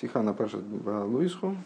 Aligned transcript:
Сихана 0.00 0.32
Пашат 0.34 0.62
Луисху. 0.84 1.56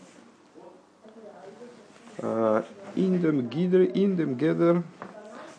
Индем 2.94 3.48
гидр, 3.48 3.80
индем 3.80 4.34
гедер, 4.34 4.82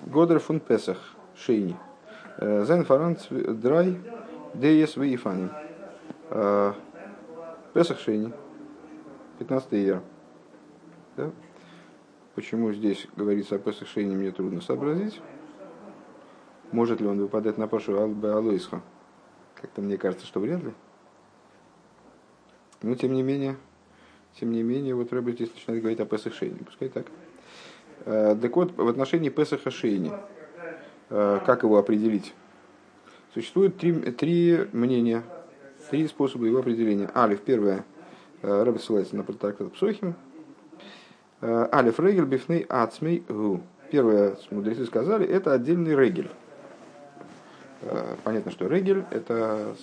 годер 0.05 0.39
фун 0.39 0.59
Песах, 0.59 0.97
шейни. 1.35 1.75
Зайн 2.39 2.83
фаранц 2.85 3.27
драй, 3.29 3.99
деес 4.53 4.95
вейфаним. 4.95 5.51
Песах 7.73 7.99
шейни, 7.99 8.31
15 9.39 9.73
иер. 9.73 10.01
Да? 11.17 11.31
Почему 12.35 12.71
здесь 12.71 13.07
говорится 13.15 13.55
о 13.55 13.59
Песах 13.59 13.87
шейни, 13.87 14.15
мне 14.15 14.31
трудно 14.31 14.61
сообразить. 14.61 15.21
Может 16.71 17.01
ли 17.01 17.07
он 17.07 17.19
выпадать 17.19 17.57
на 17.57 17.67
Пашу 17.67 17.99
Албе 17.99 18.59
Как-то 19.55 19.81
мне 19.81 19.97
кажется, 19.97 20.25
что 20.25 20.39
вряд 20.39 20.63
ли. 20.63 20.73
Но 22.83 22.95
тем 22.95 23.13
не 23.13 23.23
менее, 23.23 23.55
тем 24.39 24.51
не 24.51 24.61
менее, 24.61 24.93
вот 24.93 25.11
Рэбе 25.11 25.31
здесь 25.31 25.51
начинает 25.53 25.81
говорить 25.81 25.99
о 26.01 26.05
Песах 26.05 26.33
Шейне. 26.33 26.59
Пускай 26.65 26.89
так. 26.89 27.05
Э, 28.05 28.35
так 28.39 28.55
вот, 28.55 28.75
в 28.75 28.87
отношении 28.87 29.29
Песаха 29.29 29.71
Шейни, 29.71 30.11
э, 31.09 31.39
как 31.45 31.63
его 31.63 31.77
определить? 31.77 32.33
Существует 33.33 33.77
три, 33.77 33.93
три 34.11 34.67
мнения, 34.73 35.23
три 35.89 36.07
способа 36.07 36.45
его 36.45 36.59
определения. 36.59 37.09
Алиф, 37.15 37.41
первое, 37.41 37.85
э, 38.41 38.63
Рэбе 38.63 38.79
ссылается 38.79 39.15
на 39.15 39.23
трактат 39.23 39.71
Псохим. 39.73 40.15
Алиф 41.41 41.99
регель 41.99 42.25
бифней 42.25 42.65
ацмей 42.69 43.23
гу. 43.27 43.61
Первое, 43.91 44.37
мудрецы 44.49 44.85
сказали, 44.85 45.25
это 45.25 45.53
отдельный 45.53 45.95
регель. 45.95 46.29
Понятно, 48.23 48.49
что 48.49 48.67
регель– 48.67 49.03
это 49.11 49.75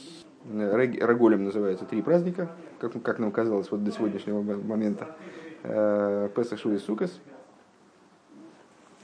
Раголем 0.48 1.44
называется 1.44 1.84
три 1.84 2.00
праздника, 2.00 2.50
как, 2.78 3.00
как 3.02 3.18
нам 3.18 3.30
казалось 3.30 3.70
вот 3.70 3.84
до 3.84 3.92
сегодняшнего 3.92 4.40
момента. 4.42 5.14
Э, 5.62 6.30
Песах, 6.34 6.58
Шуи, 6.58 6.78
Сукас. 6.78 7.20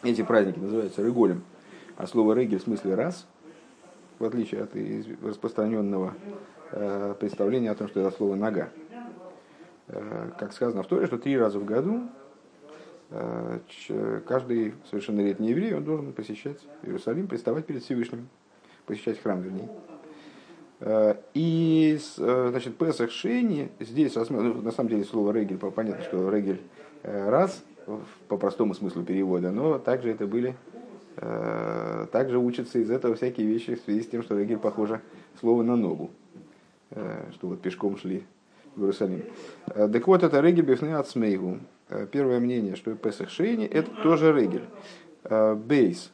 Эти 0.02 0.22
праздники 0.22 0.58
называются 0.58 1.02
Реголем. 1.02 1.42
А 1.96 2.06
слово 2.06 2.32
регель 2.32 2.58
в 2.58 2.62
смысле 2.62 2.94
раз, 2.94 3.26
в 4.18 4.24
отличие 4.24 4.62
от 4.62 4.70
распространенного 5.22 6.14
э, 6.72 7.14
представления 7.20 7.70
о 7.70 7.74
том, 7.74 7.88
что 7.88 8.00
это 8.00 8.16
слово 8.16 8.34
нога. 8.34 8.70
Э, 9.88 10.30
как 10.38 10.52
сказано 10.52 10.82
в 10.82 10.86
Торе, 10.86 11.06
что 11.06 11.18
три 11.18 11.36
раза 11.38 11.58
в 11.58 11.64
году 11.64 12.08
каждый 14.26 14.74
совершеннолетний 14.90 15.50
еврей 15.50 15.74
он 15.74 15.84
должен 15.84 16.12
посещать 16.12 16.58
Иерусалим, 16.82 17.28
представать 17.28 17.64
перед 17.64 17.84
Всевышним, 17.84 18.26
посещать 18.84 19.22
храм, 19.22 19.40
вернее. 19.40 19.68
Э, 20.80 21.14
и, 21.34 21.98
э, 22.18 22.46
значит, 22.50 22.76
Песах 22.76 23.10
Шейни, 23.10 23.70
здесь, 23.80 24.14
ну, 24.28 24.62
на 24.62 24.70
самом 24.70 24.90
деле, 24.90 25.04
слово 25.04 25.32
Регель, 25.32 25.56
понятно, 25.56 26.04
что 26.04 26.30
Регель 26.30 26.60
э, 27.02 27.28
раз, 27.30 27.64
по 28.28 28.36
простому 28.36 28.74
смыслу 28.74 29.04
перевода, 29.04 29.52
но 29.52 29.78
также 29.78 30.10
это 30.10 30.26
были, 30.26 30.56
также 32.10 32.36
учатся 32.36 32.80
из 32.80 32.90
этого 32.90 33.14
всякие 33.14 33.46
вещи 33.46 33.76
в 33.76 33.80
связи 33.80 34.02
с 34.02 34.08
тем, 34.08 34.24
что 34.24 34.36
Регель 34.36 34.58
похоже 34.58 35.00
слово 35.38 35.62
на 35.62 35.76
ногу, 35.76 36.10
что 36.90 37.46
вот 37.46 37.62
пешком 37.62 37.96
шли 37.96 38.24
в 38.74 38.80
Иерусалим. 38.80 39.22
Так 39.66 40.04
вот, 40.08 40.24
это 40.24 40.40
Регель 40.40 40.64
Бифны 40.64 40.94
от 40.94 41.08
Смейгу. 41.08 41.60
Первое 42.10 42.40
мнение, 42.40 42.74
что 42.74 42.92
Песах 42.96 43.30
Шейни, 43.30 43.66
это 43.66 43.88
тоже 44.02 44.32
Регель. 44.32 44.64
Бейс. 45.56 46.10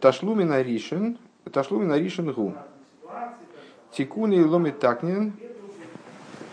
Ташлумина 0.00 0.62
Ришен, 0.62 1.18
Ташлумина 1.52 1.98
Ришен 1.98 2.32
Гу. 2.32 2.54
Тикуны 3.92 4.44
ломи 4.44 4.70
такнин 4.70 5.32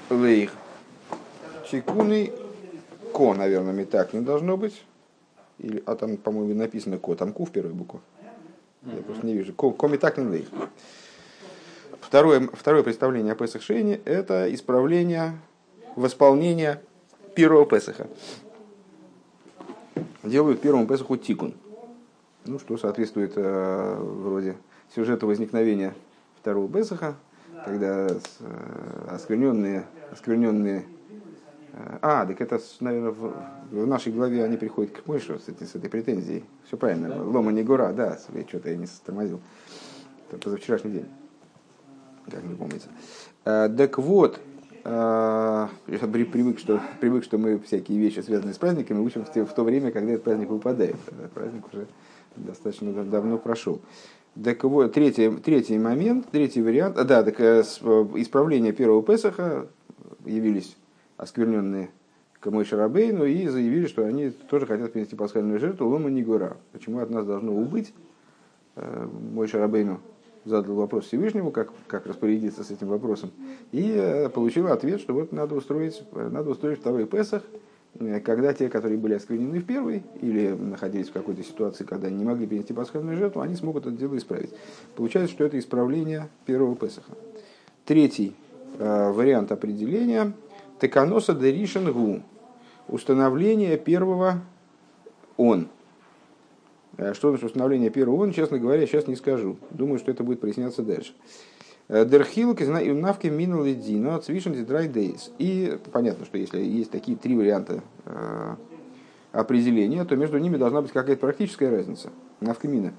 лейх. 0.10 0.52
Тикуны 1.70 2.32
ко, 3.14 3.34
наверное, 3.34 3.74
метакнин 3.74 4.24
должно 4.24 4.58
быть. 4.58 4.84
Или, 5.60 5.82
а 5.86 5.96
там, 5.96 6.18
по-моему, 6.18 6.54
написано 6.56 6.98
ко, 6.98 7.16
там 7.16 7.32
ку 7.32 7.46
в 7.46 7.52
первой 7.52 7.74
букве. 7.74 8.00
Я 8.84 9.02
просто 9.02 9.26
не 9.26 9.34
вижу. 9.34 9.54
Ко, 9.54 9.72
ко 9.72 9.88
метакнин 9.88 10.32
лейх. 10.32 10.48
Второе, 12.02 12.50
второе 12.54 12.84
представление 12.84 13.34
о 13.34 13.36
Песах 13.36 13.62
Шейне– 13.62 14.00
это 14.06 14.54
исправление, 14.54 15.38
восполнение 15.96 16.82
первого 17.36 17.66
Песаха. 17.66 18.08
Делают 20.24 20.62
первому 20.62 20.86
Песаху 20.88 21.18
тикун. 21.18 21.56
Ну, 22.46 22.60
что 22.60 22.78
соответствует 22.78 23.34
э, 23.36 23.98
вроде 24.00 24.58
сюжету 24.94 25.28
возникновения 25.28 25.96
второго 26.44 26.70
Песаха, 26.70 27.16
когда 27.64 28.06
э, 28.10 28.20
оскверненные, 29.08 29.86
оскверненные 30.12 30.84
э, 31.72 32.00
а, 32.02 32.26
так 32.26 32.42
это, 32.42 32.60
наверное, 32.82 33.12
в, 33.12 33.34
в 33.72 33.88
нашей 33.88 34.12
главе 34.12 34.44
они 34.44 34.58
приходят 34.58 34.92
к 34.92 35.08
Мойшу 35.08 35.40
с, 35.40 35.48
этой, 35.48 35.66
с 35.66 35.74
этой 35.74 35.90
претензией. 35.90 36.44
Все 36.68 36.76
правильно. 36.76 37.24
Лома 37.24 37.54
не 37.54 37.64
гора, 37.64 37.94
да, 37.94 38.20
что-то 38.46 38.70
я 38.70 38.76
не 38.76 38.88
стормозил. 38.88 39.40
Это 40.28 40.38
позавчерашний 40.38 40.92
день. 40.92 41.06
Как 42.30 42.44
не 42.44 42.56
помнится. 42.56 42.90
А, 43.46 43.70
так 43.70 43.98
вот, 43.98 44.42
а, 44.84 45.70
я 45.88 45.98
привык 45.98 46.60
что, 46.60 46.82
привык, 47.00 47.24
что 47.24 47.38
мы 47.38 47.58
всякие 47.60 48.00
вещи, 48.00 48.20
связанные 48.20 48.54
с 48.54 48.58
праздниками, 48.58 49.00
учим 49.00 49.24
в, 49.24 49.34
в 49.34 49.54
то 49.54 49.64
время, 49.64 49.92
когда 49.92 50.12
этот 50.12 50.26
праздник 50.26 50.50
выпадает. 50.50 50.98
Этот 51.08 51.32
праздник 51.32 51.64
уже 51.72 51.88
достаточно 52.36 52.92
давно 53.06 53.38
прошел. 53.38 53.80
Так 54.42 54.64
вот, 54.64 54.94
третий, 54.94 55.30
третий 55.30 55.78
момент, 55.78 56.28
третий 56.32 56.64
вариант, 56.64 56.98
а, 56.98 57.04
да, 57.04 57.24
так 57.24 57.40
э, 57.40 57.62
исправление 57.62 58.74
первого 58.74 59.04
Песаха 59.04 59.68
явились 60.26 60.76
оскверненные 61.18 61.92
к 62.40 62.50
Мой 62.50 62.66
Шарабейну 62.66 63.26
и 63.26 63.48
заявили, 63.48 63.86
что 63.86 64.04
они 64.06 64.32
тоже 64.32 64.66
хотят 64.66 64.92
принести 64.92 65.16
пасхальную 65.16 65.60
жертву 65.60 65.88
Лома 65.88 66.10
Нигура. 66.10 66.58
Почему 66.72 67.00
от 67.00 67.12
нас 67.12 67.28
должно 67.28 67.54
убыть? 67.54 67.94
Э, 68.76 69.08
Мой 69.34 69.48
Шарабейну 69.48 70.00
задал 70.46 70.74
вопрос 70.76 71.06
Всевышнему, 71.06 71.52
как, 71.52 71.72
как 71.86 72.08
распорядиться 72.08 72.64
с 72.64 72.72
этим 72.72 72.88
вопросом, 72.88 73.30
и 73.72 73.94
э, 73.96 74.30
получил 74.30 74.68
ответ, 74.68 75.00
что 75.00 75.14
вот 75.14 75.32
надо 75.32 75.54
устроить, 75.54 76.02
надо 76.12 76.50
устроить 76.50 76.80
второй 76.80 77.06
Песах, 77.06 77.44
Э, 77.44 77.58
когда 78.26 78.54
те, 78.54 78.70
которые 78.70 78.98
были 78.98 79.14
осквернены 79.14 79.60
в 79.60 79.66
первой 79.66 80.04
или 80.22 80.50
находились 80.50 81.10
в 81.10 81.14
какой-то 81.14 81.44
ситуации, 81.44 81.84
когда 81.84 82.10
не 82.10 82.24
могли 82.24 82.48
принести 82.48 82.74
пасхальную 82.74 83.18
жертву, 83.18 83.42
они 83.42 83.56
смогут 83.56 83.86
это 83.86 83.96
дело 83.96 84.18
исправить. 84.18 84.50
Получается, 84.96 85.34
что 85.34 85.44
это 85.44 85.60
исправление 85.60 86.28
первого 86.46 86.76
Песаха. 86.76 87.12
Третий 87.86 88.36
э, 88.80 89.12
вариант 89.12 89.52
определения– 89.52 90.34
теканоса 90.82 91.34
деришен 91.34 91.92
гу– 91.92 92.22
установление 92.88 93.78
первого 93.78 94.42
он. 95.38 95.68
Э, 96.98 97.14
что 97.14 97.30
значит 97.30 97.46
установление 97.46 97.90
первого 97.90 98.24
он, 98.24 98.34
честно 98.34 98.60
говоря, 98.60 98.86
сейчас 98.86 99.08
не 99.08 99.16
скажу. 99.16 99.58
Думаю, 99.72 100.00
что 100.00 100.12
это 100.12 100.24
будет 100.24 100.40
проясняться 100.40 100.84
дальше. 100.84 101.14
Э, 101.90 102.06
Дерхилк 102.06 102.62
и 102.62 102.66
навки 102.66 103.28
минул 103.28 103.66
дина 103.66 104.20
цвишен 104.20 104.66
драй 104.66 104.88
дейс. 104.88 105.32
И 105.38 105.78
понятно, 105.92 106.26
что 106.26 106.38
если 106.38 106.60
есть 106.60 106.92
такие 106.92 107.18
три 107.18 107.36
варианта 107.36 107.82
э, 108.06 108.56
определения, 109.32 110.04
то 110.06 110.16
между 110.16 110.38
ними 110.38 110.58
должна 110.58 110.82
быть 110.82 110.92
какая-то 110.92 111.22
практическая 111.22 111.70
разница. 111.70 112.10
Навка 112.40 112.68
мина. 112.68 112.94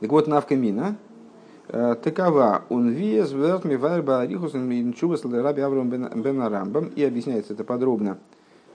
Так 0.00 0.10
вот, 0.10 0.26
навка 0.26 0.56
мина 0.56 0.96
э, 1.68 1.96
такова. 2.02 2.64
Он 2.70 2.88
виес 2.88 3.30
верт 3.32 3.64
ми 3.64 3.76
варба 3.76 4.20
арихус 4.20 4.54
инчувас 4.54 5.24
раби 5.24 5.60
Авром 5.60 5.90
бен 5.90 6.40
Арамбам. 6.40 6.86
И 6.96 7.04
объясняется 7.04 7.52
это 7.52 7.64
подробно 7.64 8.18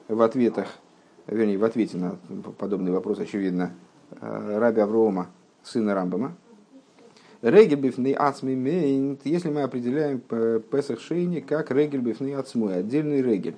в 0.08 0.22
ответах, 0.22 0.68
вернее, 1.26 1.58
в 1.58 1.64
ответе 1.64 1.97
на 1.97 2.18
подобный 2.58 2.92
вопрос, 2.92 3.20
очевидно, 3.20 3.74
раби 4.22 4.80
Аврома, 4.80 5.28
сына 5.64 5.94
Рамбама, 5.94 6.38
Регельбифный 7.42 8.14
ацми 8.14 8.56
мейнт, 8.56 9.22
если 9.25 9.50
мы 9.50 9.62
определяем 9.62 10.20
Песах 10.20 11.00
Шейни 11.00 11.40
как 11.40 11.72
Регельбифный 11.72 12.36
ацмой, 12.36 12.79
отдельный 12.79 13.22
регель. 13.22 13.56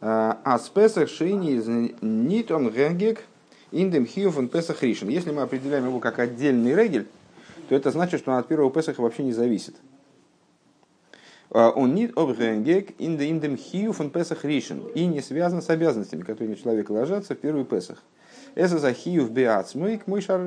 А 0.00 0.58
с 0.58 0.68
Песах 0.68 1.08
Шейни 1.08 1.52
из 1.52 1.66
Нитон 2.00 2.72
Регек 2.72 3.24
Индем 3.72 4.06
Хиофон 4.06 4.48
Песах 4.48 4.82
Ришин. 4.82 5.08
Если 5.08 5.32
мы 5.32 5.42
определяем 5.42 5.86
его 5.86 5.98
как 5.98 6.18
отдельный 6.18 6.74
регель, 6.74 7.08
то 7.68 7.74
это 7.74 7.90
значит, 7.90 8.20
что 8.20 8.30
он 8.30 8.38
от 8.38 8.46
первого 8.46 8.70
Песаха 8.70 9.00
вообще 9.00 9.24
не 9.24 9.32
зависит. 9.32 9.74
Он 11.50 11.94
нит 11.94 12.16
обгенгек 12.16 12.90
индем 12.98 13.56
хиуфон 13.56 14.10
Песах 14.10 14.44
Ришин 14.44 14.82
и 14.94 15.06
не 15.06 15.20
связан 15.20 15.62
с 15.62 15.70
обязанностями, 15.70 16.22
которыми 16.22 16.54
человек 16.54 16.90
ложатся 16.90 17.34
в 17.34 17.38
первый 17.38 17.64
Песах. 17.64 18.02
Это 18.54 18.78
за 18.78 18.92
хиуф 18.92 19.30
беацмойк 19.30 20.06
мой 20.06 20.20
шар 20.20 20.40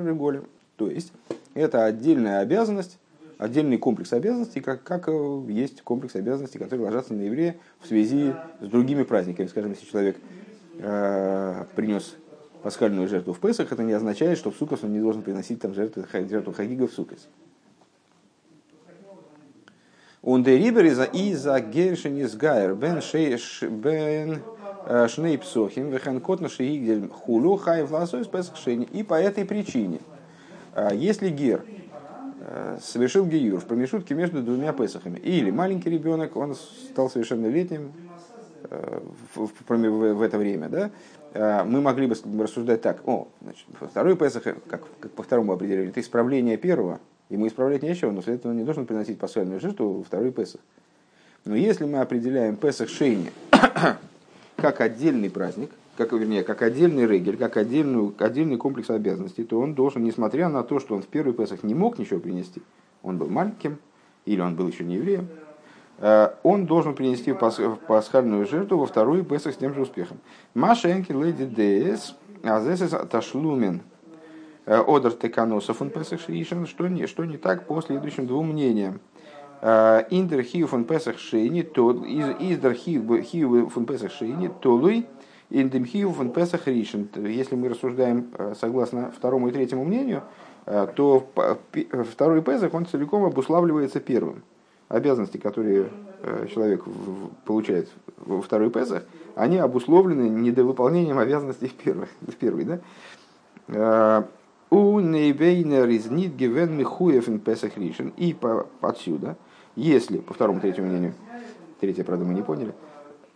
То 0.75 0.89
есть, 0.89 1.11
это 1.53 1.85
отдельная 1.85 2.39
обязанность, 2.39 2.99
отдельный 3.37 3.77
комплекс 3.77 4.13
обязанностей, 4.13 4.61
как, 4.61 4.83
как 4.83 5.07
э, 5.07 5.41
есть 5.47 5.81
комплекс 5.81 6.15
обязанностей, 6.15 6.59
которые 6.59 6.85
ложатся 6.85 7.13
на 7.13 7.21
еврея 7.21 7.57
в 7.79 7.87
связи 7.87 8.33
с 8.61 8.67
другими 8.67 9.03
праздниками. 9.03 9.47
Скажем, 9.47 9.71
если 9.71 9.85
человек 9.85 10.17
э, 10.79 11.65
принес 11.75 12.15
пасхальную 12.61 13.07
жертву 13.07 13.33
в 13.33 13.39
Песах, 13.39 13.71
это 13.71 13.83
не 13.83 13.93
означает, 13.93 14.37
что 14.37 14.51
в 14.51 14.55
Сукас 14.55 14.83
он 14.83 14.93
не 14.93 14.99
должен 14.99 15.21
приносить 15.21 15.61
там 15.61 15.73
жертву, 15.73 16.03
жертву 16.11 16.53
Хагига 16.53 16.87
в 16.87 16.93
Сукас. 16.93 17.27
Он 20.21 20.43
дерибер 20.43 20.85
из-за 20.85 21.59
гершенис 21.61 22.35
гайер 22.35 22.75
бен 22.75 22.99
бен 23.81 24.41
э, 24.85 25.07
шнейпсохим 25.07 25.89
веханкот 25.89 26.41
на 26.41 26.49
шиигель 26.49 27.07
хулу 27.07 27.55
хай 27.55 27.83
власой 27.83 28.25
спесхшени. 28.25 28.85
И 28.91 29.03
по 29.03 29.13
этой 29.13 29.45
причине, 29.45 30.01
если 30.93 31.29
гер 31.29 31.63
э, 32.41 32.77
совершил 32.81 33.25
геюр 33.25 33.59
в 33.59 33.65
промежутке 33.65 34.13
между 34.15 34.41
двумя 34.41 34.73
песахами, 34.73 35.17
или 35.19 35.51
маленький 35.51 35.89
ребенок, 35.89 36.35
он 36.35 36.55
стал 36.55 37.09
совершеннолетним 37.09 37.91
в, 39.35 39.47
в, 39.47 39.51
в, 39.67 40.13
в 40.13 40.21
это 40.21 40.37
время, 40.37 40.69
да, 40.69 41.63
мы 41.63 41.81
могли 41.81 42.07
бы 42.07 42.15
рассуждать 42.43 42.81
так, 42.81 43.07
о, 43.07 43.29
значит, 43.41 43.65
второй 43.79 44.17
Песах, 44.17 44.43
как, 44.43 44.83
как 44.99 45.11
по 45.11 45.23
второму 45.23 45.53
определению, 45.53 45.89
это 45.89 46.01
исправление 46.01 46.57
первого, 46.57 46.99
Ему 47.29 47.47
исправлять 47.47 47.83
нечего, 47.83 48.09
но 48.09 48.21
следовательно, 48.23 48.53
он 48.53 48.57
не 48.57 48.63
должен 48.63 48.87
приносить 48.87 49.19
пасхальную 49.19 49.59
жертву 49.59 49.99
во 49.99 50.03
второй 50.03 50.31
Песах. 50.31 50.61
Но 51.45 51.55
если 51.55 51.85
мы 51.85 51.99
определяем 51.99 52.55
Песах 52.55 52.89
Шейни 52.89 53.31
как 54.55 54.81
отдельный 54.81 55.29
праздник, 55.29 55.69
как, 55.99 56.13
вернее, 56.13 56.43
как 56.43 56.63
отдельный 56.63 57.05
регель, 57.05 57.37
как 57.37 57.57
отдельную, 57.57 58.13
отдельный 58.17 58.57
комплекс 58.57 58.89
обязанностей, 58.89 59.43
то 59.43 59.59
он 59.59 59.75
должен, 59.75 60.03
несмотря 60.03 60.49
на 60.49 60.63
то, 60.63 60.79
что 60.79 60.95
он 60.95 61.03
в 61.03 61.07
первый 61.07 61.33
Песах 61.33 61.61
не 61.61 61.75
мог 61.75 61.99
ничего 61.99 62.19
принести, 62.19 62.63
он 63.03 63.17
был 63.17 63.27
маленьким, 63.27 63.77
или 64.25 64.41
он 64.41 64.55
был 64.55 64.67
еще 64.67 64.83
не 64.83 64.95
евреем, 64.95 65.27
э, 65.99 66.29
он 66.41 66.65
должен 66.65 66.95
принести 66.95 67.33
пасхальную 67.87 68.47
жертву 68.47 68.79
во 68.79 68.87
второй 68.87 69.23
Песах 69.23 69.53
с 69.53 69.57
тем 69.57 69.75
же 69.75 69.81
успехом. 69.81 70.17
Маша 70.55 70.91
Энкин 70.91 71.23
Леди 71.23 71.45
Дес, 71.45 72.15
а 72.43 72.59
здесь 72.61 72.89
Ташлумен– 73.11 73.81
Э, 74.69 74.83
Одер 74.85 75.13
Теканосов 75.13 75.81
он 75.81 75.89
Песах 75.89 76.21
Шишин, 76.21 76.67
что 76.67 76.87
не, 76.87 77.07
что 77.07 77.25
не 77.25 77.37
так 77.37 77.65
по 77.65 77.81
следующим 77.81 78.27
двум 78.27 78.49
мнениям. 78.49 78.99
Э, 79.61 80.03
Индер 80.11 80.43
Хию 80.43 80.67
фон 80.67 80.83
Песах 80.83 81.17
Шейни, 81.17 81.61
Издер 81.61 82.73
Хию 82.73 83.69
фон 83.69 83.87
Песах 83.87 84.11
Шейни, 84.11 84.51
Толуй, 84.61 85.07
Индем 85.49 85.85
Хию 85.85 86.11
фон 86.11 86.31
Песах 86.31 86.67
Ришин. 86.67 87.09
Если 87.15 87.55
мы 87.55 87.69
рассуждаем 87.69 88.27
э, 88.37 88.53
согласно 88.59 89.11
второму 89.11 89.49
и 89.49 89.51
третьему 89.51 89.83
мнению, 89.83 90.23
то 90.65 91.27
второй 92.11 92.43
Песах, 92.43 92.75
он 92.75 92.85
целиком 92.85 93.23
обуславливается 93.23 93.99
первым. 93.99 94.43
Обязанности, 94.87 95.37
которые 95.37 95.89
человек 96.53 96.83
получает 97.45 97.89
во 98.17 98.39
второй 98.41 98.69
Песах, 98.69 99.03
они 99.33 99.57
обусловлены 99.57 100.29
недовыполнением 100.29 101.17
обязанностей 101.17 101.69
в 101.69 101.73
первой. 101.73 102.07
В 102.21 102.35
первой 102.35 102.65
да? 103.67 104.27
У 104.69 104.99
нейбейнер 104.99 105.87
из 105.89 106.11
нит 106.11 106.35
гивен 106.35 106.77
михуев 106.77 107.25
песах 107.43 107.75
ришен. 107.77 108.13
И 108.17 108.33
по, 108.33 108.67
отсюда, 108.81 109.35
если, 109.75 110.17
по 110.17 110.33
второму, 110.35 110.59
третьему 110.59 110.89
мнению, 110.89 111.13
третье, 111.79 112.03
правда, 112.03 112.25
мы 112.25 112.35
не 112.35 112.43
поняли, 112.43 112.69
э, 112.69 112.88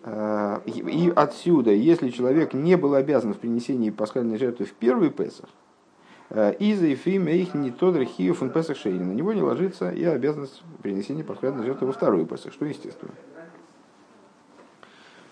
и 0.06 1.14
отсюда, 1.16 1.72
если 1.72 2.10
человек 2.10 2.54
не 2.54 2.76
был 2.76 2.94
обязан 2.96 3.34
в 3.34 3.38
принесении 3.38 3.90
пасхальной 3.90 4.38
жертвы 4.38 4.66
в 4.66 4.74
первый 4.74 5.10
Песах, 5.10 5.50
э, 6.30 6.54
из 6.60 6.82
Ефима 6.82 7.32
их 7.32 7.54
не 7.54 7.72
тот 7.72 7.96
рахиев 7.96 8.42
он 8.42 8.50
Песах 8.50 8.76
Шейни. 8.76 9.04
На 9.04 9.14
него 9.14 9.32
не 9.32 9.42
ложится 9.42 9.92
и 9.92 10.04
обязанность 10.04 10.62
принесения 10.82 11.24
пасхальной 11.24 11.66
жертвы 11.66 11.88
во 11.88 11.94
второй 11.94 12.26
Песах, 12.26 12.52
что 12.52 12.66
естественно. 12.66 13.14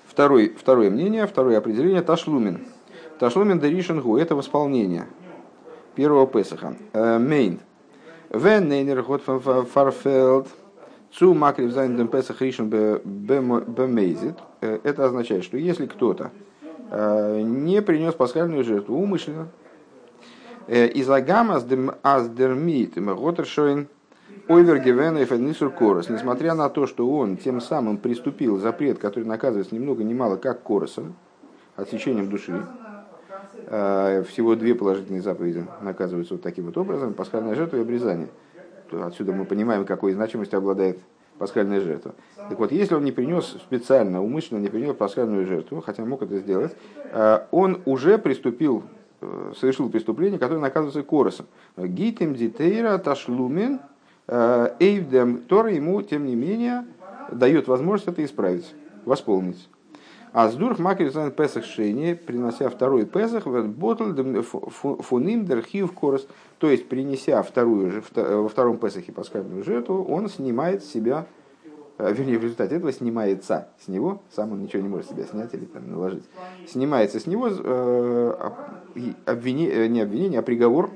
Второй, 0.07 0.55
второе 0.57 0.89
мнение, 0.89 1.27
второе 1.27 1.57
определение 1.57 2.01
Ташлумин. 2.01 2.67
תשלומין 3.19 3.59
דראשון 3.59 4.17
הוא – 4.17 4.17
это 4.17 4.35
восполнение– 4.35 5.07
первого 5.95 6.27
Песаха. 6.27 6.75
Э, 6.93 7.17
מיינט. 7.19 7.59
ווען 8.29 8.69
איינער 8.69 9.03
פארפעלט 9.03 10.47
צו 11.11 11.33
מקריב 11.33 11.71
זיין 11.71 11.92
דעם 11.92 12.07
פסח 12.07 12.41
ראשון 12.41 12.69
במזיד. 12.69 14.37
Э, 14.61 14.79
это 14.83 15.05
означает, 15.05 15.43
что 15.43 15.57
если 15.57 15.85
кто-то 15.85 16.31
э, 16.89 17.41
не 17.41 17.81
принес 17.81 18.13
пасхальную 18.13 18.63
жертву 18.63 18.97
умышленно, 18.97 19.49
из 20.67 21.09
агама 21.09 21.55
аздермит 22.03 22.93
готершойн 22.95 23.87
ойвергевена 24.47 25.17
и 25.17 25.25
фенисур 25.25 25.71
корос, 25.71 26.07
несмотря 26.07 26.53
на 26.53 26.69
то, 26.69 26.85
что 26.85 27.11
он 27.11 27.35
тем 27.35 27.59
самым 27.59 27.97
приступил 27.97 28.57
запрет, 28.57 28.99
который 28.99 29.25
наказывается 29.25 29.73
ни 29.75 29.79
много 29.79 30.03
ни 30.03 30.13
мало 30.13 30.37
как 30.37 30.61
коросом, 30.61 31.15
отсечением 31.75 32.29
души, 32.29 32.63
Э, 33.73 34.23
всего 34.27 34.55
две 34.55 34.75
положительные 34.75 35.21
заповеди 35.21 35.65
наказываются 35.81 36.33
вот 36.33 36.43
таким 36.43 36.65
вот 36.65 36.77
образом, 36.77 37.13
пасхальная 37.13 37.55
жертва 37.55 37.77
и 37.77 37.81
обрезание. 37.81 38.27
Отсюда 38.91 39.31
мы 39.31 39.45
понимаем, 39.45 39.85
какой 39.85 40.11
значимостью 40.11 40.57
обладает 40.57 40.99
пасхальная 41.41 41.81
жертва. 41.81 42.13
Так 42.35 42.59
вот, 42.59 42.71
если 42.71 42.93
он 42.93 43.03
не 43.03 43.11
принес 43.11 43.45
специально, 43.45 44.23
умышленно 44.23 44.59
не 44.59 44.67
принес 44.67 44.95
пасхальную 44.95 45.47
жертву, 45.47 45.81
хотя 45.81 46.05
мог 46.05 46.21
это 46.21 46.37
сделать, 46.37 46.75
э, 47.11 47.39
он 47.49 47.81
уже 47.85 48.19
приступил, 48.19 48.83
э, 49.21 49.53
совершил 49.59 49.89
преступление, 49.89 50.37
которое 50.37 50.59
наказывается 50.59 51.01
коросом. 51.01 51.47
Гитем 51.77 52.35
дитейра 52.35 52.99
ташлумен 52.99 53.79
эйвдем 54.27 55.39
Тора 55.39 55.73
ему, 55.73 56.03
тем 56.03 56.27
не 56.27 56.35
менее, 56.35 56.85
дает 57.31 57.67
возможность 57.67 58.07
это 58.07 58.23
исправить, 58.23 58.71
восполнить. 59.05 59.67
אז 60.33 60.55
דורך 60.55 60.79
מקריב 60.79 61.11
זיין 61.11 61.31
פסח 61.31 61.65
שני, 61.65 62.13
принося 62.13 62.69
второй 62.69 63.05
песах, 63.05 63.47
בטל 63.47 64.13
פון 64.41 64.93
אים 64.93 65.45
דער 65.45 65.65
חיוב 65.65 65.91
כרת, 65.91 66.25
то 66.57 66.69
есть 66.69 66.87
принеся 66.87 67.43
вторую, 67.43 68.01
во 68.15 68.47
втором 68.47 68.77
песахе 68.77 69.11
пасхальную 69.11 69.63
жертву, 69.63 70.05
он 70.05 70.29
снимает 70.29 70.83
с 70.83 70.87
себя, 70.87 71.25
э, 71.97 72.13
вернее, 72.13 72.39
в 72.39 72.43
результате 72.43 72.75
этого 72.75 72.93
снимается 72.93 73.67
с 73.83 73.89
него, 73.89 74.21
сам 74.33 74.53
он 74.53 74.61
ничего 74.61 74.81
не 74.81 74.87
может 74.87 75.09
себя 75.09 75.25
снять 75.25 75.53
или 75.53 75.65
там 75.65 75.89
наложить, 75.89 76.23
снимается 76.65 77.19
с 77.19 77.27
него 77.27 77.49
э, 77.49 78.51
обвинение, 79.25 79.85
э, 79.85 79.87
не 79.87 79.99
обвинение, 79.99 80.39
а 80.39 80.43
приговор 80.43 80.91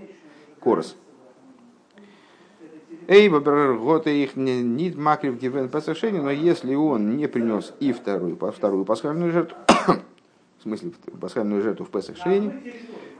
корос. 0.61 0.95
Эй, 3.07 3.29
год 3.29 4.07
их 4.07 4.35
не 4.35 4.91
макрив 4.91 5.39
гивен 5.39 5.69
посошение, 5.69 6.21
но 6.21 6.31
если 6.31 6.73
он 6.73 7.17
не 7.17 7.27
принес 7.27 7.73
и 7.79 7.91
вторую, 7.93 8.35
вторую 8.35 8.85
пасхальную 8.85 9.31
жертву, 9.31 9.57
в 10.59 10.63
смысле 10.63 10.91
пасхальную 11.19 11.61
жертву 11.61 11.85
в 11.85 11.89
Песах 11.89 12.17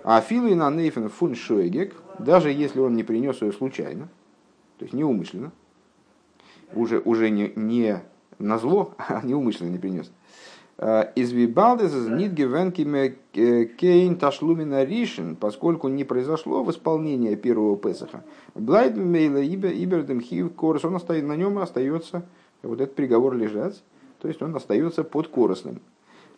а 0.03 0.21
филу 0.21 0.47
и 0.47 0.55
на 0.55 0.69
нейфен 0.69 1.09
фун 1.09 1.33
шойгек, 1.33 1.95
даже 2.19 2.51
если 2.51 2.79
он 2.79 2.95
не 2.95 3.03
принес 3.03 3.41
ее 3.41 3.51
случайно, 3.51 4.07
то 4.77 4.85
есть 4.85 4.93
неумышленно, 4.93 5.51
уже, 6.73 6.99
уже 6.99 7.29
не, 7.29 7.51
не 7.55 8.03
на 8.37 8.59
зло, 8.59 8.93
а 8.97 9.21
неумышленно 9.23 9.69
не 9.69 9.79
принес, 9.79 10.11
из 10.77 11.31
Вибалдес 11.31 11.93
нит 12.09 12.33
гевенкиме 12.33 13.15
э, 13.33 13.65
кейн 13.65 14.17
ташлумина 14.17 14.83
ришен, 14.83 15.37
поскольку 15.37 15.87
не 15.87 16.03
произошло 16.03 16.65
восполнение 16.65 17.37
первого 17.37 17.77
Песаха. 17.77 18.25
Блайд 18.55 18.97
мейла 18.97 19.41
ибердем 19.41 20.19
хив 20.19 20.53
корос, 20.53 20.83
он 20.83 20.97
остается, 20.97 21.29
на 21.29 21.37
нем 21.37 21.57
остается, 21.59 22.25
вот 22.61 22.81
этот 22.81 22.93
приговор 22.93 23.35
лежать, 23.35 23.81
то 24.19 24.27
есть 24.27 24.41
он 24.41 24.53
остается 24.53 25.05
под 25.05 25.29
коросным. 25.29 25.79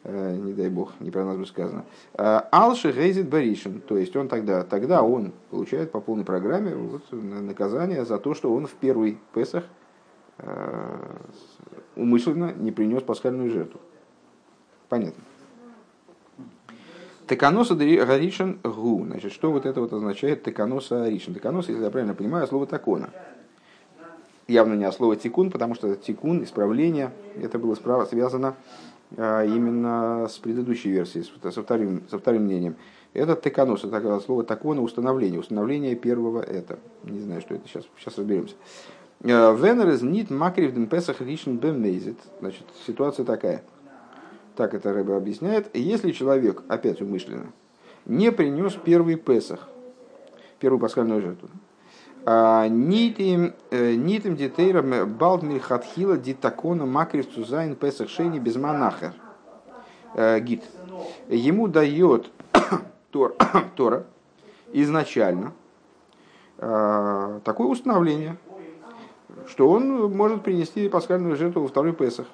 Э, 0.04 0.36
не 0.36 0.54
дай 0.54 0.70
бог, 0.70 0.92
не 1.00 1.10
про 1.10 1.26
нас 1.26 1.36
бы 1.36 1.48
сказано. 1.48 1.86
Алши 2.14 2.92
гейзит 2.92 3.30
баришин, 3.30 3.82
то 3.82 3.98
есть 3.98 4.16
он 4.16 4.28
тогда, 4.28 4.64
тогда 4.64 5.02
он 5.02 5.34
получает 5.50 5.92
по 5.92 6.00
полной 6.00 6.26
программе 6.26 6.76
вот, 6.76 7.12
наказание 7.12 8.06
за 8.06 8.20
то, 8.20 8.36
что 8.36 8.54
он 8.54 8.68
в 8.68 8.74
первый 8.74 9.18
Песах 9.34 9.64
умышленно 11.96 12.54
не 12.54 12.72
принес 12.72 13.02
пасхальную 13.02 13.50
жертву. 13.50 13.80
Понятно. 14.90 15.24
Теканоса 17.28 17.76
Гаришин 17.76 18.60
Гу. 18.64 19.04
Значит, 19.06 19.34
что 19.34 19.52
вот 19.52 19.66
это 19.66 19.82
вот 19.82 19.92
означает 19.92 20.44
Теканоса 20.44 21.04
Аришин? 21.04 21.34
Теканоса, 21.34 21.72
если 21.72 21.84
я 21.84 21.92
правильно 21.92 22.14
понимаю, 22.14 22.48
слово 22.48 22.66
такона. 22.66 23.10
Явно 24.48 24.76
не 24.76 24.86
от 24.86 24.96
слова 24.96 25.18
тикун, 25.18 25.52
потому 25.52 25.76
что 25.76 25.96
тикун, 25.98 26.42
исправление, 26.42 27.12
это 27.36 27.60
было 27.60 27.76
справа 27.76 28.06
связано 28.06 28.56
а, 29.18 29.44
именно 29.44 30.26
с 30.30 30.38
предыдущей 30.38 30.90
версией, 30.90 31.30
со 31.52 31.62
вторым, 31.62 32.04
со 32.10 32.18
вторым 32.18 32.44
мнением. 32.44 32.78
Это 33.14 33.36
теканос, 33.36 33.84
это 33.84 34.22
слово 34.22 34.46
такона, 34.46 34.82
установление. 34.82 35.42
Установление 35.42 35.96
первого 35.96 36.42
это. 36.42 36.80
Не 37.04 37.20
знаю, 37.20 37.42
что 37.42 37.56
это, 37.56 37.68
сейчас, 37.68 37.84
сейчас 38.00 38.18
разберемся. 38.18 38.56
«Э, 39.24 39.54
Венер 39.54 39.90
из 39.90 40.02
нит 40.02 40.30
макрив 40.30 40.74
ден 40.74 40.88
песах 40.88 41.20
ришн 41.20 41.56
бемейзит. 41.56 42.18
Значит, 42.40 42.64
ситуация 42.86 43.26
такая– 43.26 43.64
так 44.58 44.74
это 44.74 44.92
Рэбе 44.92 45.16
объясняет, 45.16 45.74
если 45.76 46.12
человек, 46.12 46.64
опять 46.68 47.00
умышленно, 47.00 47.54
не 48.06 48.32
принес 48.32 48.74
первый 48.74 49.16
Песах, 49.16 49.70
первую 50.60 50.80
пасхальную 50.80 51.22
жертву, 51.22 51.50
а, 52.26 52.68
нитим 52.68 53.54
э, 53.70 53.94
нитим 53.94 54.36
детейрам 54.36 55.08
балд 55.08 55.44
мильхатхила 55.44 56.18
дитакона 56.18 56.86
макрив 56.86 57.32
цузайн 57.32 57.76
Песах 57.76 58.10
шейни 58.10 58.40
без 58.40 58.56
монахер 58.56 59.14
э, 60.16 60.40
гид. 60.40 60.64
Ему 61.30 61.68
дает 61.68 62.32
Тор, 63.12 63.36
Тора 63.76 64.06
изначально 64.74 65.54
э, 66.58 67.40
такое 67.44 67.68
установление, 67.68 68.38
что 69.48 69.70
он 69.70 70.12
может 70.18 70.42
принести 70.42 70.90
пасхальную 70.90 71.36
жертву 71.38 71.62
во 71.62 71.68
второй 71.68 71.94
Песах. 71.94 72.26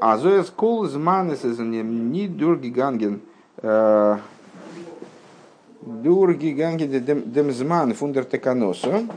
А 0.00 0.16
зоэс 0.16 0.50
кол 0.50 0.86
зманес 0.86 1.42
не 1.42 2.28
дургиганген 2.28 3.20
дургиганген 5.82 7.04
демзман 7.32 7.94
фундер 7.94 8.24
теканосо. 8.24 9.08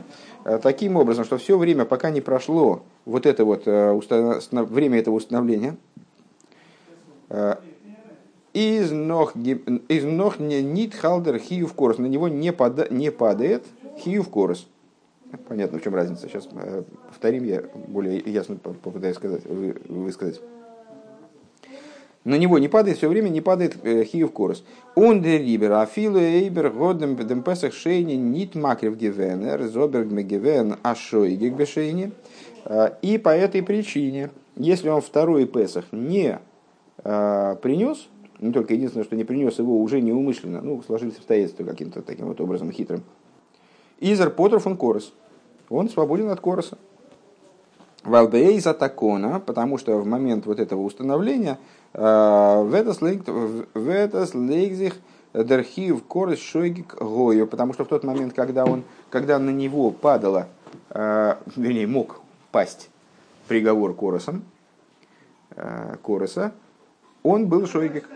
Таким 0.60 0.96
образом, 0.96 1.24
что 1.24 1.36
все 1.38 1.56
время, 1.56 1.84
пока 1.84 2.10
не 2.10 2.20
прошло 2.20 2.82
вот 3.04 3.26
это 3.26 3.44
вот 3.44 3.64
время 3.64 4.98
этого 4.98 5.14
установления, 5.14 5.76
из 8.52 8.90
ног 8.90 9.36
нит 9.36 10.94
халдер 10.94 11.38
хиюв 11.38 11.74
корос, 11.74 11.98
на 11.98 12.06
него 12.06 12.26
не, 12.26 12.52
пада, 12.52 12.88
не 12.90 13.12
падает 13.12 13.64
хиюв 13.98 14.28
корос. 14.28 14.66
Понятно, 15.46 15.78
в 15.78 15.82
чем 15.82 15.94
разница. 15.94 16.28
Сейчас 16.28 16.48
повторим, 17.06 17.44
я 17.44 17.62
более 17.86 18.18
ясно 18.18 18.56
попытаюсь 18.56 19.14
сказать, 19.14 19.46
высказать 19.46 20.40
на 22.24 22.36
него 22.36 22.58
не 22.58 22.68
падает, 22.68 22.98
все 22.98 23.08
время 23.08 23.28
не 23.28 23.40
падает 23.40 23.76
э, 23.82 24.04
хиев 24.04 24.32
корос. 24.32 24.64
Он 24.94 25.22
де 25.22 25.38
рибер, 25.38 25.72
афилу 25.72 26.18
эйбер 26.18 26.70
годем 26.70 27.16
дем 27.16 27.42
песах 27.42 27.74
шейни 27.74 28.14
нит 28.14 28.54
макрев 28.54 28.96
гивенер, 28.96 29.64
зоберг 29.64 30.10
мегивен 30.10 30.76
ашойгик 30.82 31.54
бешейни. 31.54 32.12
Э, 32.64 32.90
и 33.02 33.18
по 33.18 33.30
этой 33.30 33.62
причине, 33.62 34.30
если 34.56 34.88
он 34.88 35.00
второй 35.00 35.46
песах 35.46 35.86
не 35.90 36.38
э, 37.02 37.56
принес, 37.60 38.08
не 38.40 38.52
только 38.52 38.74
единственное, 38.74 39.04
что 39.04 39.16
не 39.16 39.24
принес 39.24 39.58
его 39.58 39.80
уже 39.80 40.00
неумышленно, 40.00 40.60
ну, 40.62 40.82
сложились 40.82 41.16
обстоятельства 41.16 41.64
каким-то 41.64 42.02
таким 42.02 42.26
вот 42.26 42.40
образом 42.40 42.70
хитрым. 42.70 43.02
Изер 44.00 44.30
Потров 44.30 44.66
он 44.66 44.76
корос. 44.76 45.12
Он 45.68 45.88
свободен 45.88 46.28
от 46.28 46.40
короса. 46.40 46.76
Валбей 48.04 48.58
за 48.60 48.74
такона, 48.74 49.40
потому 49.40 49.78
что 49.78 49.98
в 49.98 50.06
момент 50.06 50.46
вот 50.46 50.58
этого 50.58 50.80
установления 50.80 51.58
Ветас 51.94 53.00
лейгзих 54.34 54.94
дерхив 55.34 56.02
корыс 56.04 56.38
шойгик 56.40 56.94
гою, 57.00 57.46
потому 57.46 57.72
что 57.72 57.84
в 57.84 57.88
тот 57.88 58.04
момент, 58.04 58.34
когда, 58.34 58.64
он, 58.64 58.84
когда 59.10 59.38
на 59.38 59.50
него 59.50 59.90
падало, 59.90 60.48
э, 60.90 61.34
вернее, 61.56 61.86
мог 61.86 62.20
пасть 62.50 62.90
приговор 63.48 63.94
коросом, 63.94 64.44
э, 65.56 65.96
короса, 66.02 66.52
он 67.22 67.46
был 67.46 67.66
шойгик. 67.66 68.08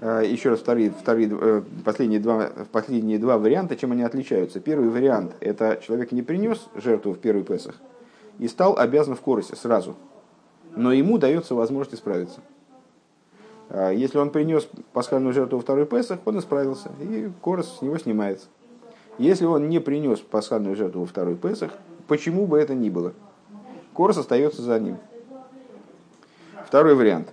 Э, 0.00 0.22
еще 0.26 0.50
раз, 0.50 0.60
вторые, 0.60 0.90
вторые, 0.90 1.62
последние, 1.84 2.20
два, 2.20 2.50
последние 2.72 3.18
два 3.18 3.38
варианта, 3.38 3.76
чем 3.76 3.92
они 3.92 4.02
отличаются. 4.02 4.60
Первый 4.60 4.90
вариант– 4.90 5.34
это 5.40 5.80
человек 5.82 6.12
не 6.12 6.22
принес 6.22 6.68
жертву 6.74 7.12
в 7.12 7.18
первый 7.18 7.44
Песах 7.44 7.76
и 8.38 8.48
стал 8.48 8.78
обязан 8.78 9.14
в 9.14 9.20
коросе 9.20 9.56
сразу, 9.56 9.96
но 10.74 10.92
ему 10.92 11.18
дается 11.18 11.54
возможность 11.54 11.94
исправиться. 11.94 12.40
А 13.68 13.90
если 13.90 14.18
он 14.18 14.30
принес 14.30 14.68
пасхальную 14.92 15.32
жертву 15.32 15.56
во 15.56 15.62
второй 15.62 15.86
Песах, 15.86 16.20
он 16.24 16.38
исправился, 16.38 16.90
и 17.00 17.30
корос 17.40 17.78
с 17.78 17.82
него 17.82 17.96
снимается. 17.98 18.46
Если 19.18 19.44
он 19.44 19.68
не 19.68 19.78
принес 19.78 20.20
пасхальную 20.20 20.76
жертву 20.76 21.00
во 21.00 21.06
второй 21.06 21.36
Песах, 21.36 21.72
почему 22.06 22.46
бы 22.46 22.58
это 22.58 22.74
ни 22.74 22.90
было, 22.90 23.14
корос 23.94 24.18
остается 24.18 24.62
за 24.62 24.78
ним. 24.78 24.98
Второй 26.66 26.94
вариант. 26.94 27.32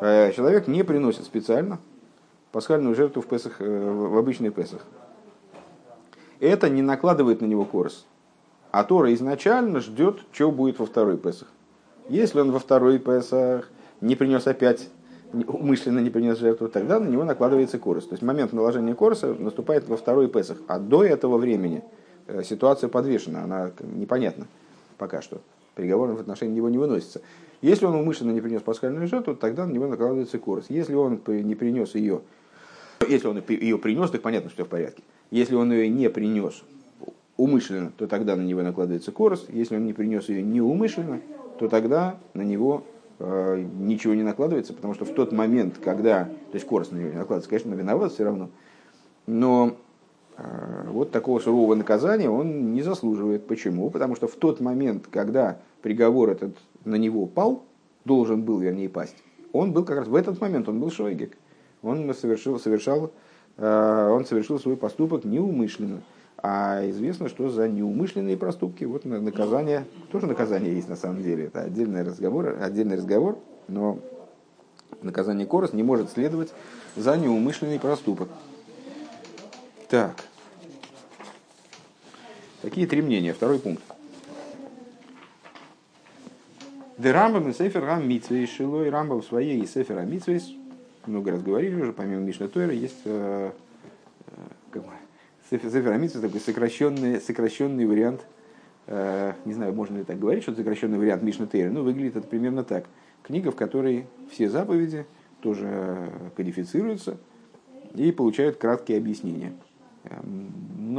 Э, 0.00 0.32
человек 0.32 0.66
не 0.66 0.82
приносит 0.82 1.24
специально 1.24 1.78
пасхальную 2.52 2.94
жертву 2.94 3.22
в, 3.22 3.26
Песах, 3.26 3.60
э, 3.60 3.90
в 3.90 4.16
обычный 4.16 4.50
Песах. 4.50 4.84
Это 6.40 6.68
не 6.68 6.82
накладывает 6.82 7.40
на 7.40 7.46
него 7.46 7.64
корос. 7.64 8.06
А 8.76 8.84
Тора 8.84 9.14
изначально 9.14 9.80
ждет, 9.80 10.18
что 10.32 10.50
будет 10.50 10.78
во 10.78 10.84
второй 10.84 11.16
Песах. 11.16 11.48
Если 12.10 12.38
он 12.40 12.50
во 12.50 12.58
второй 12.58 12.98
Песах 12.98 13.70
не 14.02 14.16
принес 14.16 14.46
опять 14.46 14.90
умышленно 15.32 16.00
не 16.00 16.10
принес 16.10 16.36
жертву, 16.36 16.68
тогда 16.68 17.00
на 17.00 17.08
него 17.08 17.24
накладывается 17.24 17.78
корос. 17.78 18.04
То 18.06 18.12
есть 18.12 18.22
момент 18.22 18.52
наложения 18.52 18.94
короса 18.94 19.32
наступает 19.32 19.88
во 19.88 19.96
второй 19.96 20.28
Песах. 20.28 20.58
А 20.68 20.78
до 20.78 21.02
этого 21.04 21.38
времени 21.38 21.84
э, 22.26 22.42
ситуация 22.42 22.88
подвешена, 22.88 23.44
она 23.44 23.70
непонятна 23.80 24.46
пока 24.98 25.22
что. 25.22 25.40
Приговор 25.74 26.12
в 26.12 26.20
отношении 26.20 26.56
него 26.56 26.68
не 26.68 26.76
выносится. 26.76 27.22
Если 27.62 27.86
он 27.86 27.94
умышленно 27.94 28.32
не 28.32 28.42
принес 28.42 28.60
пасхальную 28.60 29.08
жертву, 29.08 29.34
тогда 29.34 29.64
на 29.64 29.72
него 29.72 29.86
накладывается 29.86 30.38
корос. 30.38 30.66
Если 30.68 30.92
он 30.92 31.22
не 31.26 31.54
принес 31.54 31.94
ее, 31.94 32.20
если 33.08 33.26
он 33.26 33.42
ее 33.48 33.78
принес, 33.78 34.10
так 34.10 34.20
понятно, 34.20 34.50
что 34.50 34.56
все 34.56 34.64
в 34.66 34.68
порядке. 34.68 35.02
Если 35.30 35.54
он 35.54 35.72
ее 35.72 35.88
не 35.88 36.10
принес 36.10 36.62
умышленно, 37.36 37.92
то 37.96 38.06
тогда 38.06 38.36
на 38.36 38.42
него 38.42 38.62
накладывается 38.62 39.12
корос. 39.12 39.46
Если 39.48 39.76
он 39.76 39.84
не 39.84 39.92
принес 39.92 40.28
ее 40.28 40.42
неумышленно, 40.42 41.20
то 41.58 41.68
тогда 41.68 42.16
на 42.34 42.42
него 42.42 42.84
Э, 43.18 43.64
ничего 43.78 44.12
не 44.12 44.22
накладывается, 44.22 44.74
потому 44.74 44.92
что 44.92 45.06
в 45.06 45.10
тот 45.14 45.32
момент, 45.32 45.78
когда, 45.82 46.24
то 46.24 46.54
есть 46.54 46.66
корос 46.66 46.90
на 46.90 46.98
него 46.98 47.08
не 47.08 47.16
накладывается, 47.16 47.48
конечно, 47.48 47.70
на 47.70 47.74
виноват 47.74 48.12
все 48.12 48.24
равно, 48.24 48.50
но 49.26 49.74
э, 50.36 50.88
вот 50.90 51.12
такого 51.12 51.38
сурового 51.38 51.74
наказания 51.74 52.28
он 52.28 52.74
не 52.74 52.82
заслуживает. 52.82 53.46
Почему? 53.46 53.88
Потому 53.88 54.16
что 54.16 54.28
в 54.28 54.34
тот 54.34 54.60
момент, 54.60 55.06
когда 55.10 55.58
приговор 55.80 56.28
этот 56.28 56.58
на 56.84 56.96
него 56.96 57.24
пал, 57.24 57.64
должен 58.04 58.42
был, 58.42 58.58
вернее, 58.58 58.90
пасть, 58.90 59.16
он 59.54 59.72
был 59.72 59.84
как 59.84 59.96
раз 59.96 60.08
в 60.08 60.14
этот 60.14 60.38
момент, 60.42 60.68
он 60.68 60.78
был 60.78 60.90
шойгек. 60.90 61.38
Он 61.82 62.12
совершил, 62.12 62.60
совершал, 62.60 63.12
э, 63.56 64.08
он 64.12 64.26
совершил 64.26 64.58
свой 64.60 64.76
поступок 64.76 65.24
неумышленно. 65.24 66.02
А 66.48 66.88
известно, 66.90 67.28
что 67.28 67.48
за 67.50 67.66
неумышленные 67.66 68.36
проступки 68.36 68.84
вот 68.84 69.04
наказание, 69.04 69.84
тоже 70.12 70.28
наказание 70.28 70.76
есть 70.76 70.88
на 70.88 70.94
самом 70.94 71.20
деле, 71.20 71.46
это 71.46 71.62
отдельный 71.62 72.04
разговор, 72.04 72.56
отдельный 72.60 72.94
разговор, 72.94 73.36
но 73.66 73.98
наказание 75.02 75.44
Корос 75.44 75.72
не 75.72 75.82
может 75.82 76.08
следовать 76.12 76.52
за 76.94 77.16
неумышленный 77.16 77.80
проступок. 77.80 78.28
Так. 79.88 80.14
Такие 82.62 82.86
три 82.86 83.02
мнения. 83.02 83.32
Второй 83.32 83.58
пункт. 83.58 83.82
Де 86.96 87.10
Рамбам 87.10 87.50
и 87.50 87.54
Сефер 87.54 87.82
Рам 87.82 88.08
Митсвей 88.08 88.46
Шилой 88.46 88.88
Рамбам 88.88 89.20
в 89.20 89.24
своей 89.24 89.60
и 89.60 89.66
Сефер 89.66 90.00
Митсвейс, 90.02 90.48
много 91.06 91.32
раз 91.32 91.42
говорили 91.42 91.74
уже, 91.74 91.92
помимо 91.92 92.20
Мишна 92.20 92.46
Тойра, 92.46 92.72
есть 92.72 93.00
э, 93.04 93.50
э, 94.28 94.32
Сефер 95.48 95.92
Амитсус 95.92 96.20
такой 96.20 96.40
сокращенный, 96.40 97.20
сокращенный 97.20 97.86
вариант, 97.86 98.26
э, 98.88 99.32
не 99.44 99.54
знаю, 99.54 99.72
можно 99.72 99.98
ли 99.98 100.04
так 100.04 100.18
говорить, 100.18 100.42
что 100.42 100.50
это 100.50 100.62
сокращенный 100.62 100.98
вариант 100.98 101.22
Мишна 101.22 101.46
Тейра, 101.46 101.70
но 101.70 101.82
выглядит 101.82 102.16
это 102.16 102.26
примерно 102.26 102.64
так. 102.64 102.86
Книга, 103.22 103.52
в 103.52 103.54
которой 103.54 104.06
все 104.30 104.48
заповеди 104.48 105.06
тоже 105.42 106.10
кодифицируются 106.36 107.18
и 107.94 108.10
получают 108.10 108.56
краткие 108.56 108.98
объяснения. 108.98 109.52
Э, 110.04 110.20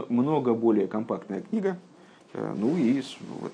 много 0.08 0.54
более 0.54 0.88
компактная 0.88 1.42
книга, 1.42 1.78
э, 2.34 2.56
ну 2.58 2.78
и 2.78 3.04
вот, 3.42 3.54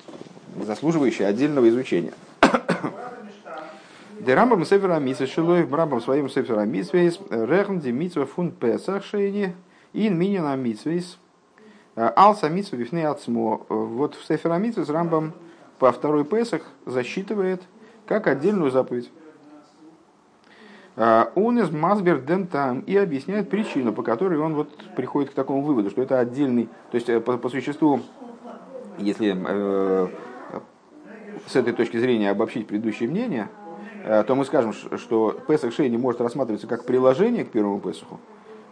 заслуживающая 0.63 1.25
отдельного 1.27 1.69
изучения. 1.69 2.13
Де 4.19 4.35
Рамбам 4.35 4.63
Сефера 4.63 4.99
Митсвейс, 4.99 5.31
Шилой, 5.31 5.67
Рамбам 5.67 6.01
своим 6.01 6.29
Сефера 6.29 6.65
Митсвейс, 6.65 7.19
Рехн, 7.31 7.79
Димитсва 7.79 8.27
Фун 8.27 8.51
Песах 8.51 9.03
Шейни, 9.03 9.55
Ин 9.93 10.17
минина 10.17 10.55
митсвейс. 10.55 11.17
Алса 11.95 12.49
митсу 12.49 12.75
бифней 12.75 13.05
ацмо. 13.05 13.65
Вот 13.69 14.15
в 14.15 14.25
Сефера 14.25 14.55
Митсвейс 14.55 14.89
Рамбам 14.89 15.33
по 15.77 15.91
второй 15.91 16.25
Песах 16.25 16.63
засчитывает 16.85 17.61
как 18.07 18.27
отдельную 18.27 18.71
заповедь. 18.71 19.11
Он 20.95 21.59
из 21.59 21.71
Масбер 21.71 22.21
Дентам 22.21 22.81
и 22.81 22.95
объясняет 22.95 23.49
причину, 23.49 23.93
по 23.93 24.03
которой 24.03 24.39
он 24.39 24.53
вот 24.53 24.69
приходит 24.95 25.31
к 25.31 25.33
такому 25.33 25.63
выводу, 25.63 25.89
что 25.89 26.03
это 26.03 26.19
отдельный, 26.19 26.69
то 26.91 26.95
есть 26.95 27.09
э, 27.09 27.19
по, 27.19 27.37
по 27.39 27.49
существу, 27.49 28.01
если 28.99 29.35
э, 29.35 30.07
с 31.47 31.55
этой 31.55 31.73
точки 31.73 31.97
зрения 31.97 32.29
обобщить 32.29 32.67
предыдущее 32.67 33.09
мнение, 33.09 33.49
э, 34.03 34.23
то 34.23 34.35
мы 34.35 34.45
скажем, 34.45 34.71
что 34.71 35.31
Песах 35.47 35.73
Шей 35.73 35.89
не 35.89 35.97
может 35.97 36.21
рассматриваться 36.21 36.67
как 36.67 36.85
приложение 36.85 37.43
к 37.43 37.49
первому 37.49 37.79
Песаху, 37.79 38.19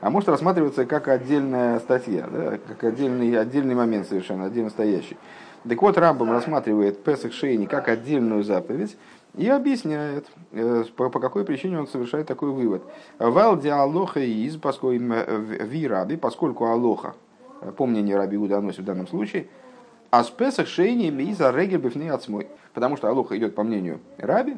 а 0.01 0.09
может 0.09 0.27
рассматриваться 0.29 0.85
как 0.85 1.07
отдельная 1.07 1.79
статья, 1.79 2.27
да, 2.31 2.57
как 2.67 2.83
отдельный, 2.83 3.37
отдельный 3.39 3.75
момент 3.75 4.07
совершенно, 4.07 4.45
отдельно 4.45 4.71
стоящий. 4.71 5.15
Так 5.67 5.79
вот, 5.81 5.97
Рамбам 5.97 6.31
рассматривает 6.31 7.03
Песах 7.03 7.33
Шейни 7.33 7.67
как 7.67 7.87
отдельную 7.87 8.43
заповедь 8.43 8.97
и 9.37 9.47
объясняет, 9.47 10.25
э, 10.51 10.85
по, 10.95 11.09
по 11.09 11.19
какой 11.19 11.45
причине 11.45 11.79
он 11.79 11.87
совершает 11.87 12.27
такой 12.27 12.49
вывод. 12.49 12.81
Валди 13.19 13.67
алоха 13.67 14.19
из, 14.19 14.57
поскольку 14.57 15.13
ви 15.63 15.87
раби, 15.87 16.17
поскольку 16.17 16.65
алоха, 16.65 17.13
э, 17.61 17.71
помнение 17.71 18.17
раби 18.17 18.37
Иуда 18.37 18.59
в 18.59 18.83
данном 18.83 19.07
случае, 19.07 19.47
а 20.09 20.23
с 20.23 20.31
Песах 20.31 20.67
Шейни 20.67 21.11
миза 21.11 21.51
регель 21.51 21.77
бифней 21.77 22.09
отсмой. 22.09 22.47
Потому 22.73 22.97
что 22.97 23.07
алоха 23.07 23.37
идет 23.37 23.53
по 23.53 23.61
мнению 23.61 23.99
раби, 24.17 24.57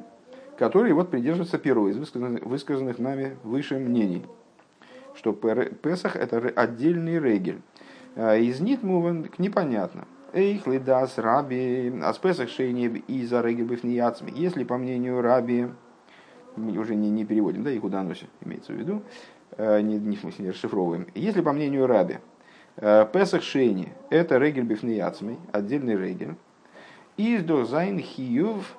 который 0.57 0.93
вот 0.93 1.09
придерживается 1.09 1.57
первого 1.57 1.89
из 1.89 1.97
высказанных, 1.97 2.43
высказанных 2.43 2.97
нами 2.97 3.35
выше 3.43 3.77
мнений 3.77 4.23
что 5.15 5.33
Песах 5.33 6.15
это 6.15 6.37
отдельный 6.55 7.19
регель. 7.19 7.61
А 8.15 8.35
из 8.35 8.59
Нитмуван 8.59 9.29
непонятно. 9.37 10.05
Эйхли 10.33 10.79
дас 10.79 11.17
раби, 11.17 11.93
а 12.01 12.11
с 12.13 12.17
Песах 12.17 12.49
шейни 12.49 13.03
и 13.07 13.25
за 13.25 13.41
регибов 13.41 13.83
Если, 13.83 14.63
по 14.63 14.77
мнению 14.77 15.21
раби, 15.21 15.67
уже 16.57 16.95
не, 16.95 17.09
не 17.09 17.25
переводим, 17.25 17.63
да, 17.63 17.71
и 17.71 17.79
куда 17.79 18.01
оно 18.01 18.13
имеется 18.41 18.73
в 18.73 18.75
виду, 18.75 19.03
э, 19.57 19.81
не, 19.81 19.97
не 19.97 20.15
в 20.15 20.21
смысле 20.21 20.45
не 20.45 20.51
расшифровываем. 20.51 21.07
Если, 21.13 21.41
по 21.41 21.53
мнению 21.53 21.87
раби, 21.87 22.17
э, 22.77 23.05
Песах 23.11 23.43
шейни– 23.43 23.93
это 24.09 24.37
регель 24.37 24.63
бифнияцмей, 24.63 25.37
отдельный 25.51 25.95
регель, 25.95 26.35
из 27.17 27.43
до 27.43 27.65
зайн 27.65 27.99
хиюв 27.99 28.75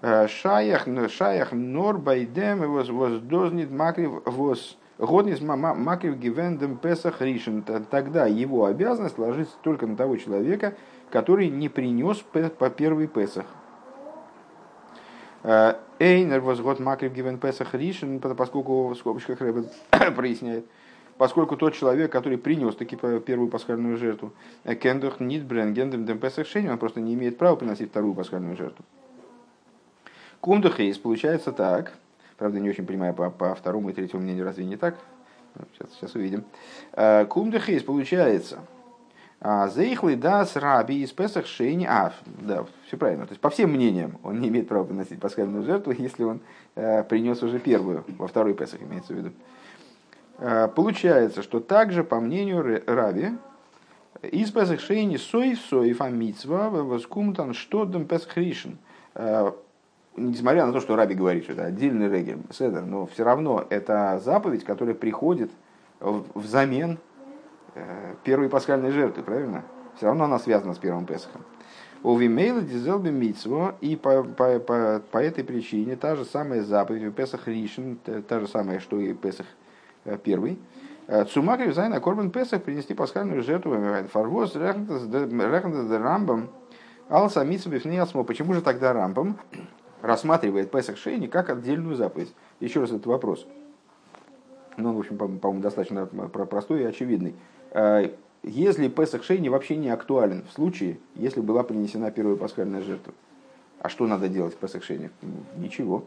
э, 0.00 0.28
шаях, 0.28 0.86
шаях 1.10 1.52
нор 1.52 1.98
байдем 1.98 2.60
воз 2.70 2.88
воздознит 2.88 3.70
макрив 3.70 4.22
воз 4.26 4.78
Годнис 4.98 5.40
макрив 5.40 6.16
гивендем 6.16 6.76
песах 6.76 7.20
ришен. 7.20 7.62
Тогда 7.62 8.26
его 8.26 8.66
обязанность 8.66 9.18
ложится 9.18 9.54
только 9.62 9.86
на 9.86 9.96
того 9.96 10.16
человека, 10.16 10.74
который 11.10 11.48
не 11.48 11.68
принес 11.68 12.18
по 12.18 12.70
первый 12.70 13.08
песах. 13.08 13.46
Э, 15.44 15.74
Эйнер 15.98 16.40
возгод 16.40 16.80
макрив 16.80 17.12
гивен 17.12 17.38
песах 17.38 17.74
ришен, 17.74 18.18
поскольку 18.18 18.88
в 18.88 18.94
скобочках 18.96 19.40
Рэбе 19.40 19.64
проясняет, 20.16 20.64
поскольку 21.18 21.56
тот 21.56 21.74
человек, 21.74 22.10
который 22.10 22.38
принес 22.38 22.74
таки 22.74 22.96
первую 22.96 23.48
пасхальную 23.48 23.98
жертву, 23.98 24.32
э, 24.64 24.74
кендух 24.74 25.20
нит 25.20 25.44
бренгендем 25.44 26.06
дем 26.06 26.18
песах 26.18 26.46
шейни, 26.46 26.68
он 26.68 26.78
просто 26.78 27.00
не 27.00 27.14
имеет 27.14 27.36
права 27.36 27.56
приносить 27.56 27.90
вторую 27.90 28.14
пасхальную 28.14 28.56
жертву. 28.56 28.84
Кумдухейс 30.40 30.98
получается 30.98 31.52
так, 31.52 31.92
правда 32.36 32.60
не 32.60 32.68
очень 32.68 32.86
понимаю 32.86 33.14
по, 33.14 33.30
по 33.30 33.54
второму 33.54 33.90
и 33.90 33.92
третьему 33.92 34.22
мнению, 34.22 34.44
разве 34.44 34.64
не 34.64 34.76
так? 34.76 34.96
Сейчас, 35.72 35.92
сейчас 35.94 36.14
увидим. 36.14 36.44
Э, 36.92 37.26
Кумдухейс 37.26 37.82
получается, 37.82 38.60
а, 39.46 39.68
Зейхлый 39.68 40.16
дас 40.16 40.56
раби 40.56 41.02
из 41.02 41.12
Песах 41.12 41.44
Шейни. 41.46 41.84
А, 41.84 42.14
да, 42.24 42.64
все 42.86 42.96
правильно. 42.96 43.26
То 43.26 43.32
есть, 43.32 43.42
по 43.42 43.50
всем 43.50 43.72
мнениям, 43.72 44.18
он 44.22 44.40
не 44.40 44.48
имеет 44.48 44.68
права 44.68 44.84
приносить 44.84 45.20
пасхальную 45.20 45.64
жертву, 45.64 45.92
если 45.92 46.24
он 46.24 46.40
э, 46.76 47.04
принес 47.04 47.42
уже 47.42 47.58
первую, 47.58 48.04
во 48.16 48.26
второй 48.26 48.54
Песах 48.54 48.80
имеется 48.80 49.12
в 49.12 49.16
виду. 49.16 49.32
Э, 50.38 50.68
получается, 50.68 51.42
что 51.42 51.60
также, 51.60 52.04
по 52.04 52.20
мнению 52.20 52.82
раби, 52.86 53.32
из 54.22 54.50
Песах 54.50 54.80
Шейни 54.80 55.18
соев 55.18 55.60
соев 55.60 56.00
амитсва 56.00 56.70
воскумтан 56.70 57.52
что 57.52 57.84
дам 57.84 58.06
Песах 58.06 58.38
Ришин. 58.38 58.78
Несмотря 60.16 60.66
на 60.66 60.72
то, 60.72 60.80
что 60.80 60.96
Раби 60.96 61.14
говорит, 61.14 61.44
что 61.44 61.54
это 61.54 61.64
отдельный 61.64 62.08
регель, 62.08 62.38
седер, 62.52 62.82
но 62.82 63.06
все 63.06 63.24
равно 63.24 63.64
это 63.68 64.20
заповедь, 64.24 64.64
которая 64.64 64.94
приходит 64.94 65.50
взамен 66.00 66.98
Э, 67.74 68.14
первой 68.22 68.48
пасхальной 68.48 68.92
жертвы, 68.92 69.24
правильно? 69.24 69.64
Все 69.96 70.06
равно 70.06 70.24
она 70.24 70.38
связана 70.38 70.74
с 70.74 70.78
первым 70.78 71.06
Песохом. 71.06 71.42
У 72.04 72.16
Вимейла 72.16 72.60
дизелби 72.60 73.34
и 73.80 73.96
по, 73.96 74.22
по, 74.22 74.58
по, 74.60 75.02
по 75.10 75.18
этой 75.18 75.42
причине 75.42 75.96
та 75.96 76.14
же 76.14 76.24
самая 76.24 76.62
заповедь 76.62 77.04
у 77.06 77.10
Песах 77.10 77.48
Ришин, 77.48 77.98
та 78.28 78.40
же 78.40 78.46
самая, 78.46 78.78
что 78.78 79.00
и 79.00 79.12
Песах 79.12 79.46
э, 80.04 80.16
первый. 80.22 80.58
Э, 81.08 81.24
Цумак 81.24 81.60
на 81.76 82.00
Корбан 82.00 82.30
Песах 82.30 82.62
принести 82.62 82.94
пасхальную 82.94 83.42
жертву 83.42 83.76
Фарвоз 84.12 84.54
Рехнда 84.54 85.98
Рамбам 85.98 86.50
Алса 87.08 87.44
Митсва 87.44 88.22
Почему 88.22 88.54
же 88.54 88.62
тогда 88.62 88.92
Рамбам 88.92 89.36
рассматривает 90.04 90.70
Песах 90.70 90.98
Шейни 90.98 91.26
как 91.26 91.48
отдельную 91.48 91.96
заповедь? 91.96 92.32
Еще 92.60 92.80
раз 92.80 92.90
этот 92.90 93.06
вопрос. 93.06 93.46
Ну, 94.76 94.92
в 94.92 94.98
общем, 94.98 95.16
по-моему, 95.16 95.62
достаточно 95.62 96.06
простой 96.06 96.82
и 96.82 96.84
очевидный. 96.84 97.34
Э, 97.70 98.10
если 98.42 98.88
Песах 98.88 99.24
Шейни 99.24 99.48
вообще 99.48 99.76
не 99.76 99.88
актуален 99.88 100.44
в 100.48 100.52
случае, 100.52 100.98
если 101.14 101.40
была 101.40 101.62
принесена 101.62 102.10
первая 102.10 102.36
пасхальная 102.36 102.82
жертва. 102.82 103.14
А 103.80 103.88
что 103.88 104.06
надо 104.06 104.28
делать 104.28 104.54
в 104.54 104.58
Песах 104.58 104.82
Шейни? 104.82 105.10
Ничего. 105.56 106.04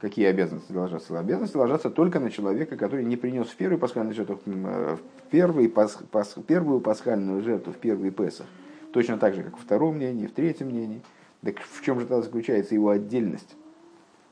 Какие 0.00 0.26
обязанности 0.26 0.72
ложатся? 0.72 1.18
Обязанности 1.18 1.56
ложатся 1.56 1.90
только 1.90 2.18
на 2.18 2.30
человека, 2.30 2.76
который 2.76 3.04
не 3.04 3.16
принес 3.16 3.48
в 3.48 3.56
первую 3.56 3.78
пасхальную 3.78 4.14
жертву, 4.14 4.38
э, 4.46 4.96
в 4.96 5.30
первый 5.30 5.68
пас, 5.68 5.98
пас, 6.10 6.34
первую 6.46 6.80
пасхальную 6.80 7.42
жертву, 7.42 7.74
в 7.74 7.76
первый 7.76 8.10
Песах. 8.10 8.46
Точно 8.92 9.18
так 9.18 9.34
же, 9.34 9.42
как 9.42 9.58
в 9.58 9.60
втором 9.60 9.96
мнении, 9.96 10.26
в 10.26 10.32
третьем 10.32 10.68
мнении. 10.68 11.02
Так 11.44 11.60
в 11.60 11.82
чем 11.82 12.00
же 12.00 12.06
тогда 12.06 12.22
заключается 12.22 12.74
его 12.74 12.90
отдельность? 12.90 13.54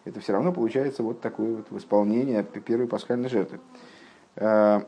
Это 0.05 0.21
все 0.21 0.33
равно 0.33 0.53
получается 0.53 1.03
вот 1.03 1.21
такое 1.21 1.57
вот 1.57 1.79
исполнение 1.79 2.43
первой 2.43 2.89
пасхальной 2.89 3.29
жертвы. 3.29 3.61
Э, 4.37 4.81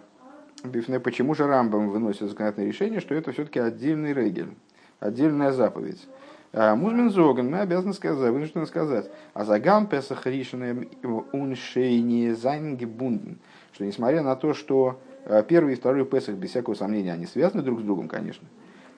почему 1.02 1.34
же 1.34 1.46
Рамбам 1.46 1.90
выносит 1.90 2.28
законодательное 2.28 2.68
решение, 2.68 3.00
что 3.00 3.14
это 3.14 3.32
все-таки 3.32 3.60
отдельный 3.60 4.12
регель, 4.12 4.54
отдельная 5.00 5.52
заповедь. 5.52 6.06
А 6.52 6.74
Музмин 6.76 7.10
Зоган, 7.10 7.50
мы 7.50 7.58
обязаны 7.60 7.92
сказать, 7.92 8.30
вынуждены 8.32 8.66
сказать, 8.66 9.10
а 9.34 9.44
загам 9.44 9.88
Песах 9.88 10.26
Ришиным 10.26 10.88
уншейни 11.32 12.30
зайнгебунден, 12.30 13.38
что 13.72 13.84
несмотря 13.84 14.22
на 14.22 14.36
то, 14.36 14.54
что 14.54 15.00
э, 15.24 15.42
первый 15.46 15.74
и 15.74 15.76
второй 15.76 16.04
Песах, 16.04 16.36
без 16.36 16.50
всякого 16.50 16.74
сомнения, 16.74 17.12
они 17.12 17.26
связаны 17.26 17.62
друг 17.62 17.80
с 17.80 17.82
другом, 17.82 18.08
конечно, 18.08 18.46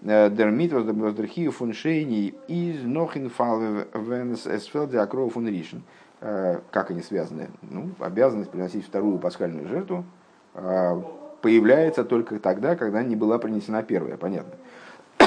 э, 0.07 0.31
Дермит 0.31 0.73
воздерхию 0.73 1.53
фуншейни 1.53 2.35
из 2.49 2.83
нохинфал 2.83 3.61
венс 3.95 4.47
эсфелде 4.47 4.99
акров 4.99 5.35
фун 5.35 5.49
ришин. 5.49 5.83
Э, 6.21 6.61
как 6.71 6.91
они 6.91 7.03
связаны? 7.03 7.49
Ну, 7.63 7.91
обязанность 7.99 8.51
приносить 8.51 8.87
вторую 8.87 9.19
пасхальную 9.19 9.69
жертву 9.69 10.05
появляется 11.43 12.03
только 12.03 12.39
тогда, 12.39 12.77
когда 12.77 13.03
не 13.03 13.15
была 13.15 13.39
принесена 13.39 13.83
первая, 13.83 14.17
понятно. 14.17 14.55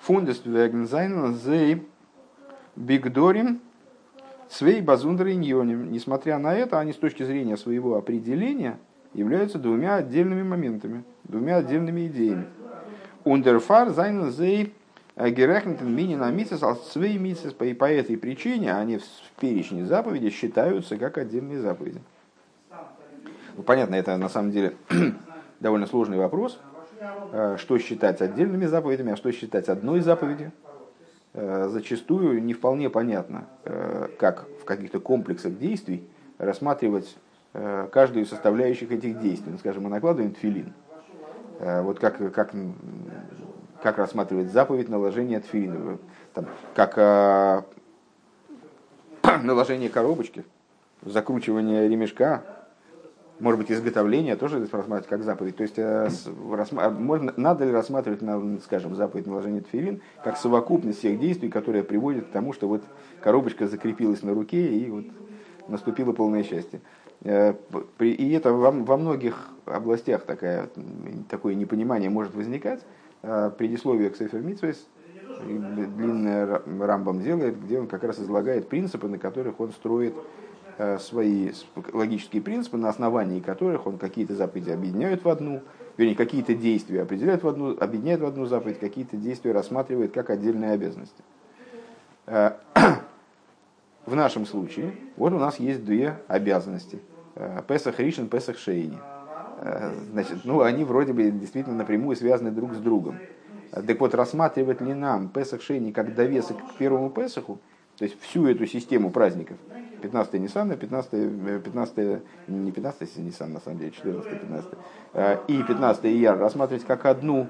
Фундест 0.00 0.46
вегнзайн 0.46 1.34
зей 1.34 1.86
бигдорим 2.74 3.60
свей 4.48 4.80
базундериньоним. 4.80 5.90
Несмотря 5.90 6.38
на 6.38 6.54
это, 6.54 6.78
они 6.78 6.92
с 6.92 6.96
точки 6.96 7.22
зрения 7.22 7.56
своего 7.56 7.96
определения 7.96 8.78
являются 9.14 9.58
двумя 9.58 9.96
отдельными 9.96 10.42
моментами, 10.42 11.04
двумя 11.24 11.56
отдельными 11.56 12.06
идеями. 12.06 12.46
און 13.24 13.46
דערפאר 13.46 13.90
זיינען 13.90 14.30
זיי 14.30 14.74
גערעכנט 15.16 15.73
אין 15.73 15.94
מנין 15.94 16.30
המצוות 16.30 16.60
צוויי 16.90 17.18
מצוות, 17.18 17.54
и 17.60 17.74
по 17.74 17.90
этой 17.90 18.16
причине 18.16 18.74
они 18.74 18.98
в 18.98 19.40
перечне 19.40 19.84
заповедей 19.84 20.30
считаются 20.30 20.96
как 20.96 21.18
отдельные 21.18 21.60
заповеди. 21.60 22.00
Ну, 23.56 23.62
понятно, 23.62 23.96
это 23.96 24.16
на 24.16 24.28
самом 24.28 24.50
деле 24.50 24.74
довольно 25.60 25.86
сложный 25.86 26.16
вопрос, 26.16 26.58
э, 27.32 27.56
что 27.58 27.78
считать 27.78 28.22
отдельными 28.22 28.64
заповедями, 28.64 29.12
а 29.12 29.16
что 29.16 29.30
считать 29.30 29.68
одной 29.68 30.00
заповедью. 30.00 30.52
Э, 31.34 31.68
зачастую 31.70 32.42
не 32.42 32.54
вполне 32.54 32.88
понятно, 32.88 33.46
э, 33.64 34.08
как 34.18 34.46
в 34.60 34.64
каких-то 34.64 35.00
комплексах 35.00 35.58
действий 35.58 36.02
рассматривать 36.38 37.16
каждую 37.92 38.24
из 38.24 38.30
составляющих 38.30 38.90
этих 38.92 39.20
действий. 39.20 39.52
Ну, 39.52 39.58
скажем, 39.58 39.82
мы 39.82 39.90
накладываем 39.90 40.32
тфилин. 40.32 40.72
Вот 41.62 42.00
как, 42.00 42.18
как, 42.34 42.52
как 43.82 43.98
рассматривать 43.98 44.50
заповедь 44.50 44.88
наложения 44.88 45.38
тфилина, 45.38 45.98
там, 46.34 46.46
как 46.74 47.66
наложение 49.42 49.88
коробочки, 49.88 50.44
закручивание 51.04 51.88
ремешка, 51.88 52.42
может 53.42 53.58
быть, 53.58 53.72
изготовление 53.72 54.36
тоже 54.36 54.58
рассматривать 54.60 55.08
как 55.08 55.24
заповедь. 55.24 55.56
То 55.56 55.62
есть, 55.64 55.78
э, 55.78 56.08
а 56.76 56.90
можно, 56.90 57.34
надо 57.36 57.64
ли 57.64 57.72
рассматривать, 57.72 58.20
скажем, 58.62 58.94
заповедь 58.94 59.26
наложения 59.26 59.60
тфилин 59.60 60.00
как 60.22 60.36
совокупность 60.36 61.00
всех 61.00 61.18
действий, 61.18 61.48
которые 61.48 61.82
приводят 61.82 62.26
к 62.26 62.30
тому, 62.30 62.52
что 62.52 62.68
вот 62.68 62.82
коробочка 63.20 63.66
закрепилась 63.66 64.22
на 64.22 64.32
руке 64.32 64.76
и 64.76 64.88
вот 64.90 65.06
наступило 65.66 66.12
полное 66.12 66.44
счастье. 66.44 66.80
Э, 67.24 67.54
и 68.00 68.32
это 68.32 68.52
во, 68.52 68.70
многих 68.70 69.48
областях 69.66 70.24
такая, 70.24 70.68
такое 71.28 71.54
непонимание 71.54 72.10
может 72.10 72.34
возникать. 72.34 72.80
Э, 73.22 73.50
предисловие 73.56 74.10
к 74.10 74.16
Сефер 74.16 74.40
Митсвейс, 74.40 74.86
длинное 75.46 76.62
Рамбам 76.80 77.20
делает, 77.22 77.60
где 77.62 77.80
он 77.80 77.86
как 77.86 78.04
раз 78.04 78.18
излагает 78.20 78.68
принципы, 78.68 79.08
на 79.08 79.18
которых 79.18 79.58
он 79.60 79.72
строит 79.72 80.14
Э, 80.78 80.98
свои 80.98 81.52
логические 81.92 82.40
принципы, 82.40 82.78
на 82.78 82.88
основании 82.88 83.40
которых 83.40 83.86
он 83.86 83.98
какие-то 83.98 84.34
заповеди 84.34 84.70
объединяет 84.70 85.22
в 85.22 85.28
одну, 85.28 85.60
вернее, 85.98 86.14
какие-то 86.14 86.54
действия 86.54 87.02
определяет 87.02 87.42
в 87.42 87.48
одну, 87.48 87.76
объединяет 87.78 88.20
в 88.20 88.26
одну 88.26 88.46
заповедь, 88.46 88.78
какие-то 88.78 89.18
действия 89.18 89.52
рассматривает 89.52 90.12
как 90.12 90.30
отдельные 90.30 90.72
обязанности. 90.72 91.22
В 92.26 94.16
нашем 94.16 94.46
случае, 94.46 94.94
вот 95.16 95.32
у 95.32 95.38
нас 95.38 95.60
есть 95.60 95.84
две 95.84 96.18
обязанности. 96.26 96.98
Э, 97.34 97.62
Песах 97.66 97.98
Ришин, 97.98 98.28
Песах 98.28 98.58
Шейни. 98.58 98.98
Значит, 100.10 100.38
ну, 100.42 100.62
они 100.62 100.82
вроде 100.82 101.12
бы 101.12 101.30
действительно 101.30 101.76
напрямую 101.76 102.16
связаны 102.16 102.50
друг 102.50 102.74
с 102.74 102.78
другом. 102.78 103.20
Так 103.70 104.00
вот, 104.00 104.12
рассматривать 104.12 104.80
ли 104.80 104.92
нам 104.92 105.28
Песах 105.28 105.62
Шейни 105.62 105.92
как 105.92 106.16
довесок 106.16 106.56
к 106.56 106.74
первому 106.78 107.10
Песаху, 107.10 107.60
то 107.96 108.04
есть 108.04 108.20
всю 108.20 108.48
эту 108.48 108.66
систему 108.66 109.10
праздников, 109.10 109.58
15 110.02 110.34
Ниссана, 110.34 110.76
15, 110.76 111.62
15, 111.62 112.22
не 112.48 112.72
15 112.72 113.18
Ниссан, 113.18 113.52
на 113.52 113.60
самом 113.60 113.78
деле, 113.78 113.92
14 113.92 114.30
15 114.30 114.68
и 115.46 115.62
15 115.62 116.04
Ияр 116.06 116.38
рассматривать 116.38 116.84
как 116.84 117.06
одну 117.06 117.46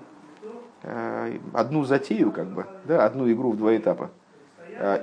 одну 1.55 1.85
затею, 1.85 2.31
как 2.33 2.49
бы, 2.49 2.67
да, 2.85 3.07
одну 3.07 3.31
игру 3.33 3.53
в 3.53 3.57
два 3.57 3.77
этапа. 3.77 4.11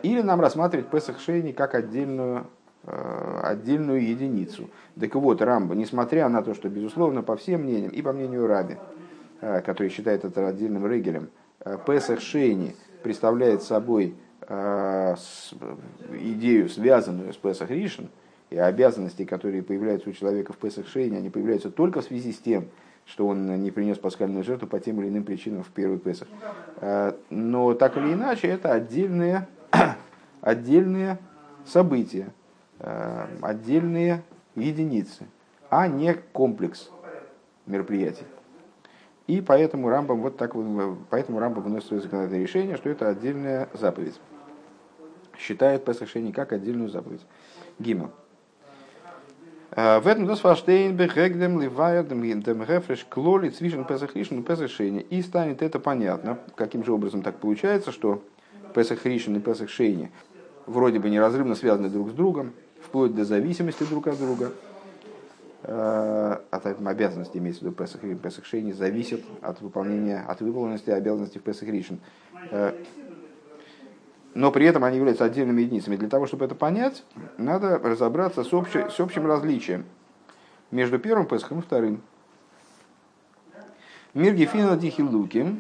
Или 0.04 0.22
нам 0.22 0.42
рассматривать 0.42 0.90
Песах 0.90 1.20
Шейни 1.20 1.54
как 1.54 1.74
отдельную, 1.74 2.48
отдельную 2.86 4.02
единицу. 4.02 4.70
Так 5.00 5.16
вот, 5.16 5.42
Рамба, 5.42 5.76
несмотря 5.76 6.30
на 6.30 6.42
то, 6.42 6.54
что, 6.54 6.70
безусловно, 6.70 7.22
по 7.22 7.36
всем 7.36 7.64
мнениям, 7.64 7.92
и 7.92 8.02
по 8.02 8.14
мнению 8.14 8.48
Раби, 8.48 8.78
который 9.42 9.90
считает 9.90 10.24
это 10.26 10.48
отдельным 10.48 10.88
регелем, 10.88 11.30
Песах 11.86 12.22
Шейни 12.22 12.76
представляет 13.04 13.64
собой 13.64 14.16
идею, 16.14 16.70
связанную 16.70 17.34
с 17.34 17.38
Песах 17.38 17.70
Ришин, 17.70 18.10
и 18.50 18.58
обязанности, 18.58 19.26
которые 19.26 19.62
появляются 19.62 20.10
у 20.10 20.14
человека 20.14 20.54
в 20.54 20.58
Песах 20.58 20.88
Шейне, 20.88 21.18
они 21.18 21.30
появляются 21.30 21.70
только 21.70 22.02
в 22.02 22.06
связи 22.06 22.32
с 22.32 22.40
тем, 22.40 22.70
что 23.06 23.28
он 23.28 23.62
не 23.62 23.72
принес 23.72 23.98
пасхальную 23.98 24.44
жертву 24.44 24.68
по 24.68 24.80
тем 24.80 25.02
или 25.02 25.10
иным 25.10 25.24
причинам 25.24 25.64
в 25.64 25.70
первый 25.70 25.98
Песах. 25.98 26.28
Э, 26.78 27.14
но 27.30 27.74
так 27.74 27.98
или 27.98 28.14
иначе, 28.14 28.48
это 28.48 28.72
отдельные, 28.72 29.48
отдельные 30.42 31.18
события, 31.66 32.28
э, 32.28 32.39
отдельные 32.80 34.24
единицы, 34.56 35.28
а 35.70 35.88
не 35.88 36.14
комплекс 36.14 36.90
мероприятий. 37.66 38.26
И 39.28 39.42
поэтому 39.42 39.90
Рамбам 39.90 40.22
вот 40.22 40.38
так 40.38 40.54
поэтому 41.10 41.40
Рамбам 41.40 41.64
выносит 41.64 41.88
свое 41.88 42.02
законодательное 42.02 42.42
решение, 42.42 42.78
что 42.78 42.90
это 42.90 43.10
отдельная 43.10 43.70
заповедь. 43.74 44.20
Считает 45.38 45.86
Песах 45.86 46.10
Шейни 46.10 46.32
как 46.32 46.52
отдельную 46.52 46.90
заповедь. 46.90 47.22
Гимл. 47.78 48.12
Э, 49.72 50.00
в 50.00 50.08
этом 50.08 50.26
дос 50.26 50.40
фаштейн 50.40 50.96
бехегдем 50.96 51.62
ливайер 51.62 52.04
дем 52.06 52.24
рефреш 52.24 53.06
клоли 53.08 53.50
цвишен 53.50 53.86
песахришен 53.86 54.40
и 54.40 54.44
песахшейни. 54.44 55.02
И 55.02 55.22
станет 55.22 55.62
это 55.62 55.80
понятно, 55.80 56.40
каким 56.56 56.84
же 56.84 56.92
образом 56.92 57.22
так 57.22 57.38
получается, 57.38 57.92
что 57.92 58.24
песахришен 58.74 59.36
и 59.38 59.40
песахшейни 59.40 60.12
вроде 60.66 61.00
бы 61.00 61.10
неразрывно 61.10 61.56
связаны 61.56 61.90
друг 61.90 62.10
с 62.10 62.14
другом, 62.14 62.54
вплоть 62.82 63.16
до 63.16 63.26
зависимости 63.26 63.84
друг 63.84 64.08
от 64.08 64.18
друга. 64.18 64.52
Э, 65.64 66.38
от 66.52 66.66
обязанности, 66.66 67.38
имеется 67.38 67.62
в 67.62 67.64
виду 67.66 67.76
Песах 67.76 68.04
и 68.04 68.16
Песах 68.16 68.46
Шейни, 68.46 68.72
зависит 68.72 69.26
от 69.42 69.60
выполнения, 69.62 70.24
от 70.26 70.40
выполненности 70.40 70.90
обязанностей 70.90 71.40
в 71.40 71.44
Песах 71.44 71.68
Ришин. 71.68 72.00
Э, 72.52 72.74
но 74.34 74.52
при 74.52 74.66
этом 74.66 74.86
они 74.86 74.98
являются 74.98 75.26
отдельными 75.26 75.62
единицами. 75.62 75.98
Для 75.98 76.08
того, 76.08 76.28
чтобы 76.28 76.46
это 76.46 76.56
понять, 76.56 77.04
надо 77.38 77.78
разобраться 77.78 78.44
с, 78.44 78.54
общей, 78.54 78.90
с 78.90 79.00
общим 79.02 79.28
различием 79.28 79.86
между 80.72 80.98
первым 80.98 81.26
Песхом 81.28 81.60
и 81.60 81.62
вторым. 81.62 82.02
Мир 84.14 84.34
Гефина 84.36 84.78
Дихилуки, 84.78 85.58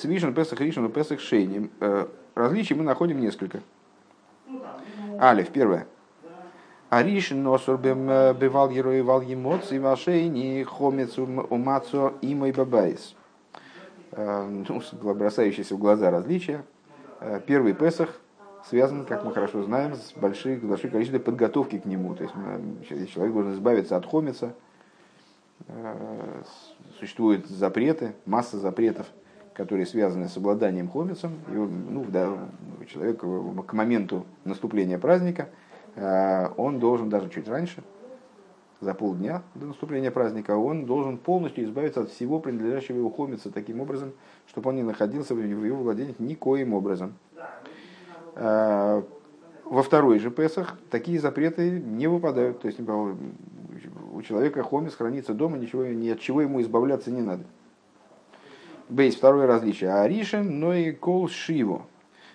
Свишен 0.00 0.32
Песах 0.34 0.60
Ришен 0.60 0.90
Песах 0.90 1.20
Шейни. 1.20 1.70
Э, 1.80 2.06
различий 2.34 2.74
мы 2.74 2.84
находим 2.84 3.20
несколько. 3.20 3.60
Алиф, 5.20 5.50
первое. 5.50 5.86
Аришин 6.94 7.42
носор 7.42 7.80
э, 7.82 8.34
бывал 8.34 8.70
герой 8.70 9.02
вал 9.02 9.20
емоций 9.20 9.80
вашейни 9.80 10.62
хомец 10.62 11.18
умацо 11.18 12.12
и 12.20 12.36
мой 12.36 12.52
бабайс. 12.52 13.16
Э, 14.12 14.46
ну, 14.48 14.80
бросающиеся 15.12 15.74
в 15.74 15.78
глаза 15.78 16.12
различия. 16.12 16.64
Э, 17.18 17.40
первый 17.44 17.72
Песах 17.72 18.20
связан, 18.70 19.06
как 19.06 19.24
мы 19.24 19.32
хорошо 19.32 19.64
знаем, 19.64 19.96
с 19.96 20.12
большим, 20.14 20.60
большим 20.60 20.90
количеством 20.90 21.22
подготовки 21.22 21.78
к 21.80 21.84
нему. 21.84 22.14
То 22.14 22.22
есть 22.22 23.12
человек 23.12 23.34
должен 23.34 23.54
избавиться 23.54 23.96
от 23.96 24.06
хомица. 24.06 24.54
Существуют 27.00 27.46
запреты, 27.46 28.14
масса 28.24 28.58
запретов, 28.58 29.06
которые 29.52 29.86
связаны 29.86 30.28
с 30.28 30.36
обладанием 30.36 30.88
хомицем. 30.88 31.32
И, 31.48 31.54
ну, 31.54 32.04
да, 32.08 32.38
человек 32.86 33.18
к 33.18 33.72
моменту 33.72 34.26
наступления 34.44 34.98
праздника 34.98 35.48
он 35.96 36.78
должен 36.80 37.08
даже 37.08 37.28
чуть 37.30 37.48
раньше, 37.48 37.82
за 38.80 38.94
полдня 38.94 39.42
до 39.54 39.66
наступления 39.66 40.10
праздника, 40.10 40.56
он 40.56 40.86
должен 40.86 41.18
полностью 41.18 41.64
избавиться 41.64 42.02
от 42.02 42.10
всего 42.10 42.38
принадлежащего 42.38 42.98
его 42.98 43.10
хомица 43.10 43.50
таким 43.50 43.80
образом, 43.80 44.12
чтобы 44.46 44.70
он 44.70 44.76
не 44.76 44.82
находился 44.82 45.34
в 45.34 45.40
его 45.40 45.78
владениях 45.78 46.18
никоим 46.18 46.74
образом. 46.74 47.14
А, 48.36 49.02
во 49.64 49.82
второй 49.82 50.18
же 50.18 50.30
Песах 50.30 50.78
такие 50.90 51.18
запреты 51.18 51.70
не 51.70 52.06
выпадают. 52.06 52.60
То 52.60 52.68
есть 52.68 52.80
у 52.80 54.22
человека 54.22 54.62
хомис 54.62 54.94
хранится 54.94 55.34
дома, 55.34 55.56
ничего, 55.56 55.84
ни 55.86 56.10
от 56.10 56.20
чего 56.20 56.42
ему 56.42 56.60
избавляться 56.60 57.10
не 57.10 57.22
надо. 57.22 57.44
Бейс, 58.88 59.16
второе 59.16 59.46
различие. 59.46 59.92
Аришин, 59.94 60.60
но 60.60 60.74
и 60.74 60.92
кол 60.92 61.28
шиво. 61.28 61.86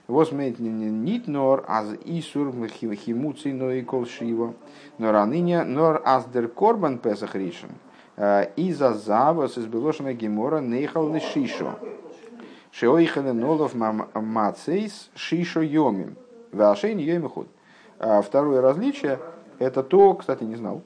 Возмеет 0.10 0.58
нит 0.58 1.28
нор 1.28 1.64
аз 1.68 1.94
исур 2.04 2.52
химуций, 2.68 3.54
но 3.54 3.70
и 3.70 3.84
кол 3.84 4.08
шиво. 4.08 4.56
Нор 4.98 5.14
аныня, 5.14 5.64
нор 5.64 6.02
аз 6.04 6.26
дер 6.26 6.48
корбан 6.48 6.98
Песах 6.98 7.36
ришин. 7.36 7.70
А, 8.18 8.42
и 8.42 8.74
за 8.74 8.96
завос 8.96 9.60
из 9.60 9.68
белошина 9.68 10.14
гемора 10.14 10.62
нейхал 10.62 11.14
шишо. 11.20 11.76
Шеоихале 12.72 13.34
нолов 13.34 13.76
мацейс 13.76 15.12
шишо 15.14 15.62
йомим. 15.62 16.16
Вашейн 16.52 16.98
йомихуд. 16.98 17.48
А 18.00 18.24
второе 18.24 18.62
различие, 18.62 19.20
это 19.60 19.84
то, 19.84 20.16
кстати, 20.16 20.44
не 20.44 20.56
знал, 20.56 20.82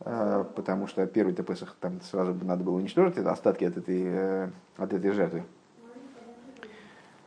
а, 0.00 0.42
потому 0.42 0.88
что 0.88 1.06
первый 1.06 1.34
ТПСах 1.34 1.76
там 1.80 2.00
сразу 2.00 2.34
надо 2.34 2.64
было 2.64 2.78
уничтожить 2.78 3.16
остатки 3.18 3.62
от 3.62 3.76
этой, 3.76 4.02
э, 4.04 4.48
от 4.76 4.92
этой 4.92 5.12
жертвы. 5.12 5.44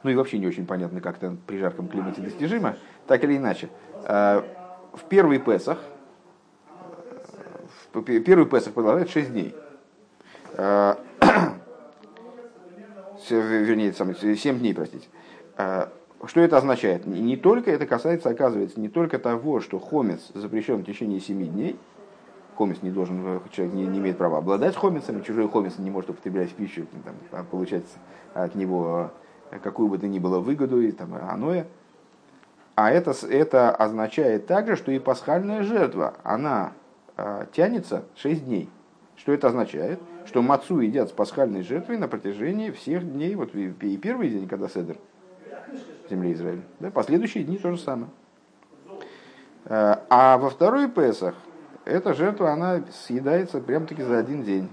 Ну 0.04 0.10
и 0.10 0.16
вообще 0.16 0.38
не 0.38 0.48
очень 0.48 0.66
понятно, 0.66 1.02
как 1.02 1.18
это 1.18 1.36
при 1.46 1.58
жарком 1.58 1.88
климате 1.88 2.22
достижимо. 2.22 2.76
Так 3.08 3.24
или 3.24 3.38
иначе, 3.38 3.70
а, 4.06 4.46
в 4.94 5.04
первый 5.06 5.40
Песах, 5.40 5.80
первый 7.94 8.46
Песах 8.46 8.74
продолжает 8.74 9.10
6 9.10 9.32
дней 9.32 9.56
вернее, 13.30 13.94
7 13.94 14.60
дней, 14.60 14.74
простите. 14.74 15.08
Что 16.26 16.42
это 16.42 16.58
означает? 16.58 17.08
Не 17.08 17.38
только 17.38 17.72
это 17.72 17.86
касается, 17.86 18.30
оказывается, 18.30 18.80
не 18.80 18.90
только 18.90 19.20
того, 19.20 19.62
что 19.62 19.80
хомец 19.80 20.32
запрещен 20.34 20.78
в 20.78 20.84
течение 20.84 21.22
7 21.22 21.48
дней, 21.48 21.80
хомец 22.58 22.82
не 22.82 22.92
должен, 22.92 23.42
человек 23.52 23.74
не, 23.74 23.86
не 23.86 24.00
имеет 24.00 24.18
права 24.18 24.40
обладать 24.40 24.76
хомецем, 24.76 25.24
чужой 25.24 25.48
хомец 25.48 25.78
не 25.78 25.90
может 25.90 26.10
употреблять 26.10 26.52
в 26.52 26.56
пищу, 26.56 26.88
там, 27.32 27.46
получать 27.46 27.86
от 28.34 28.54
него 28.56 29.12
какую 29.64 29.90
бы 29.90 29.98
то 29.98 30.08
ни 30.08 30.20
было 30.20 30.40
выгоду 30.40 30.82
и 30.82 30.92
там, 30.92 31.14
аное. 31.14 31.68
А 32.76 32.92
это, 32.92 33.14
это 33.28 33.72
означает 33.72 34.48
также, 34.48 34.76
что 34.76 34.92
и 34.92 35.00
пасхальная 35.00 35.64
жертва, 35.64 36.14
она 36.24 36.74
э, 37.18 37.46
тянется 37.52 38.06
6 38.16 38.46
дней. 38.46 38.70
Что 39.16 39.34
это 39.34 39.48
означает? 39.48 40.00
что 40.30 40.44
мацу 40.44 40.80
едят 40.80 41.10
с 41.10 41.12
пасхальной 41.12 41.64
жертвой 41.64 41.98
на 41.98 42.08
протяжении 42.08 42.70
всех 42.70 43.04
дней, 43.04 43.34
вот 43.34 43.56
и 43.56 43.98
первый 43.98 44.30
день, 44.30 44.48
когда 44.48 44.70
Седер 44.70 44.98
в 46.06 46.10
земле 46.10 46.34
Израиля, 46.34 46.62
да, 46.80 46.92
последующие 46.92 47.44
дни 47.44 47.58
то 47.58 47.72
же 47.72 47.80
самое. 47.80 48.12
Э, 49.66 49.96
а 50.10 50.38
во 50.38 50.52
второй 50.52 50.88
Песах 50.88 51.34
эта 51.84 52.14
жертва, 52.14 52.52
она 52.52 52.84
съедается 52.92 53.60
прям-таки 53.60 54.04
за 54.04 54.20
один 54.20 54.44
день. 54.44 54.70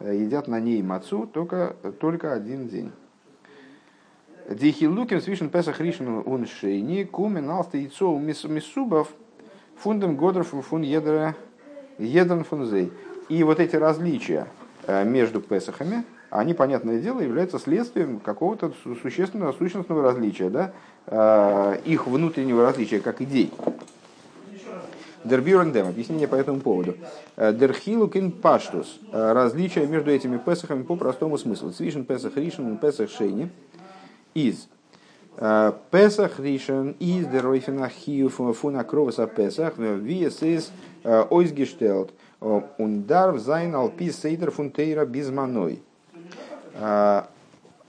Э, 0.00 0.16
едят 0.16 0.48
на 0.48 0.58
ней 0.58 0.82
мацу 0.82 1.26
только, 1.26 1.76
только 2.00 2.32
один 2.32 2.68
день. 2.68 2.92
Дихилуким 4.48 5.20
свишен 5.20 5.50
Песах 5.50 5.80
Ришин 5.80 6.22
уншейни 6.24 7.04
кумен 7.04 7.50
алста 7.50 7.78
яйцо 7.78 8.16
мисубов 8.18 9.08
фундам 9.76 10.16
годров 10.16 10.48
фун 10.48 10.82
едра 10.82 11.34
едран 11.98 12.44
фунзей. 12.44 12.92
И 13.28 13.42
вот 13.42 13.58
эти 13.58 13.76
различия, 13.76 14.46
Э, 14.86 15.04
между 15.04 15.40
Песахами, 15.40 16.04
они, 16.30 16.52
понятное 16.52 17.00
дело, 17.00 17.20
являются 17.20 17.58
следствием 17.58 18.20
какого-то 18.20 18.72
существенного, 19.02 19.52
сущностного 19.52 20.02
различия, 20.02 20.50
да? 20.50 20.72
Э, 21.06 21.78
их 21.84 22.06
внутреннего 22.06 22.62
различия 22.62 23.00
как 23.00 23.22
идей. 23.22 23.50
דער 25.24 25.37
ביאור 25.37 25.58
אין 25.58 25.71
דעם, 25.71 25.88
объяснение 25.88 26.28
по 26.28 26.34
этому 26.34 26.60
поводу. 26.60 26.96
Э, 27.36 27.54
דער 27.54 27.75
חילוק 27.75 28.09
אין 28.09 28.30
פשטות, 28.30 29.00
различие 29.10 29.86
между 29.86 30.10
этими 30.10 30.36
Песахами 30.36 30.82
по 30.82 30.96
простому 30.96 31.38
смыслу. 31.38 31.70
צווישן 31.70 32.04
פסח 32.04 32.36
ראשון 32.36 32.74
און 32.74 32.76
פסח 32.76 33.08
שני 33.08 33.50
איז 34.34 34.68
פסח 35.90 36.38
ראשון 36.38 36.94
איז 37.00 37.26
דער 37.26 37.53
אופן 37.53 37.88
החיוב 37.88 38.40
פון 38.56 38.84
הקרבת 38.84 39.26
הפסח 39.26 39.78
ווי 39.78 40.16
עס 40.16 40.42
איז 40.42 40.70
אויסגעשטעלט 41.02 42.12
און 42.40 42.82
דארף 42.82 43.38
זיין 43.38 43.74
על 43.74 43.92
פי 43.92 44.10
סדר 44.12 44.50
פון 44.50 44.74
תורה 44.74 45.06
בזמנו. 45.06 45.82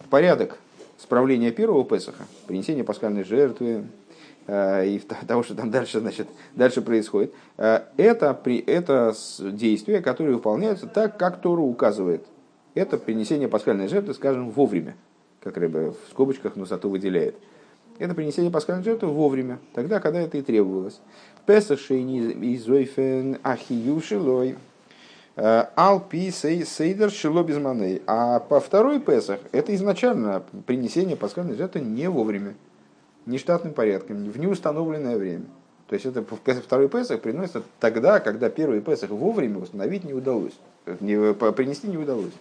Порядок 0.09 0.57
справления 0.97 1.51
первого 1.51 1.85
Песаха, 1.85 2.25
принесения 2.47 2.83
пасхальной 2.83 3.23
жертвы 3.23 3.85
а, 4.47 4.83
и 4.83 4.99
того, 5.27 5.43
что 5.43 5.55
там 5.55 5.71
дальше, 5.71 5.99
значит, 5.99 6.27
дальше 6.55 6.81
происходит, 6.81 7.33
а, 7.57 7.87
это, 7.97 8.33
при, 8.33 8.57
это 8.59 9.13
действия, 9.39 10.01
которые 10.01 10.35
выполняются 10.35 10.87
так, 10.87 11.17
как 11.17 11.41
Тору 11.41 11.63
указывает. 11.63 12.25
это 12.73 12.97
принесение 12.97 13.47
пасхальной 13.47 13.87
жертвы, 13.87 14.13
скажем, 14.13 14.49
вовремя, 14.51 14.95
как 15.45 15.57
рыба 15.57 15.93
в 15.93 16.09
скобочках 16.09 16.55
Нусату 16.55 16.89
выделяет. 16.89 17.35
Это 17.99 18.15
принесение 18.15 18.51
пасхальной 18.51 18.83
жертвы 18.83 19.09
вовремя, 19.09 19.59
тогда, 19.73 19.99
когда 19.99 20.19
это 20.19 20.39
и 20.39 20.41
требовалось. 20.41 20.99
Песах 21.45 21.79
шейни 21.79 22.31
изойфен 22.55 23.37
ахиюшилой 23.43 24.55
э, 25.35 25.65
алпи 25.75 26.31
сейдер 26.31 27.11
шило 27.11 27.43
безманей. 27.43 28.01
А 28.07 28.39
по 28.39 28.59
второй 28.59 28.99
Песах 28.99 29.39
это 29.51 29.73
изначально 29.75 30.43
принесение 30.65 31.15
пасхальной 31.15 31.55
жертвы 31.55 31.81
не 31.81 32.09
вовремя, 32.09 32.55
не 33.27 33.37
штатным 33.37 33.73
порядком, 33.73 34.29
в 34.29 34.39
неустановленное 34.39 35.15
время. 35.15 35.45
То 35.87 35.93
есть 35.93 36.07
это 36.07 36.23
второй 36.23 36.89
Песах 36.89 37.21
приносится 37.21 37.61
тогда, 37.79 38.19
когда 38.19 38.49
первый 38.49 38.81
Песах 38.81 39.11
вовремя 39.11 39.59
установить 39.59 40.05
не 40.05 40.13
удалось, 40.13 40.57
не, 40.99 41.33
принести 41.53 41.87
не 41.87 41.97
удалось. 41.97 42.33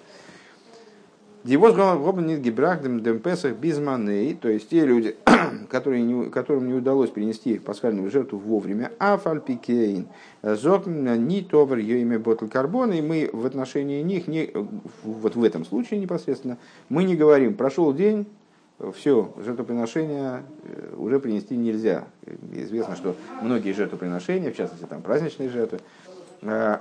Дивоз 1.45 1.75
гобнит 1.75 2.41
гибрахдем 2.41 3.03
дем 3.03 3.19
Песах 3.19 3.57
безманей, 3.57 4.33
то 4.35 4.49
есть 4.49 4.71
те 4.71 4.87
люди, 4.87 5.15
которые 5.69 6.03
не, 6.03 6.31
которым 6.31 6.69
не 6.69 6.73
удалось 6.73 7.11
принести 7.11 7.59
пасхальную 7.59 8.11
жертву 8.11 8.39
вовремя, 8.39 8.93
а 8.99 9.19
фальпикейн, 9.19 10.07
зокн 10.43 11.27
ни 11.27 11.43
товар 11.43 11.81
имя 11.81 12.19
ботл 12.19 12.47
карбона, 12.47 12.95
и 12.95 13.03
мы 13.03 13.29
в 13.31 13.45
отношении 13.45 14.01
них, 14.01 14.27
не, 14.27 14.53
вот 15.03 15.37
в 15.37 15.45
этом 15.45 15.67
случае 15.67 16.01
непосредственно, 16.01 16.57
мы 16.89 17.05
не 17.05 17.15
говорим, 17.15 17.53
прошел 17.53 17.93
день, 17.93 18.27
все, 18.95 19.33
жертвоприношения 19.37 20.43
э, 20.65 20.95
уже 20.97 21.21
принести 21.21 21.57
нельзя. 21.57 22.07
Известно, 22.53 22.97
что 22.97 23.15
многие 23.41 23.73
жертвоприношения, 23.73 24.51
в 24.51 24.57
частности 24.57 24.85
там 24.87 25.01
праздничные 25.01 25.49
жертвы, 25.49 25.79
э, 26.43 26.79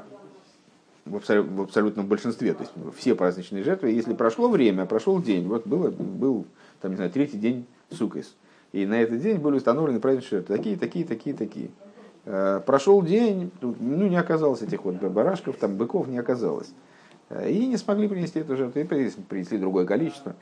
в, 1.05 1.15
абсолютном, 1.15 1.55
в 1.57 1.61
абсолютном 1.61 2.07
большинстве, 2.07 2.53
то 2.53 2.61
есть 2.61 2.73
все 2.97 3.15
праздничные 3.15 3.63
жертвы, 3.63 3.91
если 3.91 4.13
прошло 4.13 4.49
время, 4.49 4.85
прошел 4.85 5.21
день, 5.21 5.47
вот 5.47 5.67
было, 5.67 5.89
был, 5.89 6.45
там, 6.81 6.91
не 6.91 6.95
знаю, 6.95 7.11
третий 7.11 7.37
день 7.37 7.65
сукис, 7.91 8.35
и 8.71 8.85
на 8.85 9.01
этот 9.01 9.19
день 9.19 9.37
были 9.37 9.57
установлены 9.57 9.99
праздничные 9.99 10.39
жертвы, 10.39 10.57
такие, 10.57 10.77
такие, 10.77 11.05
такие, 11.05 11.35
такие. 11.35 11.69
Э, 12.25 12.61
прошел 12.65 13.01
день, 13.01 13.51
ну, 13.61 13.75
не 13.79 14.15
оказалось 14.15 14.61
этих 14.61 14.85
вот 14.85 14.95
барашков, 14.95 15.57
там 15.57 15.75
быков 15.75 16.07
не 16.07 16.17
оказалось. 16.17 16.71
И 17.47 17.65
не 17.65 17.77
смогли 17.77 18.07
принести 18.07 18.39
эту 18.39 18.55
жертву, 18.55 18.79
и 18.79 18.83
принесли 18.83 19.57
другое 19.57 19.85
количество. 19.85 20.35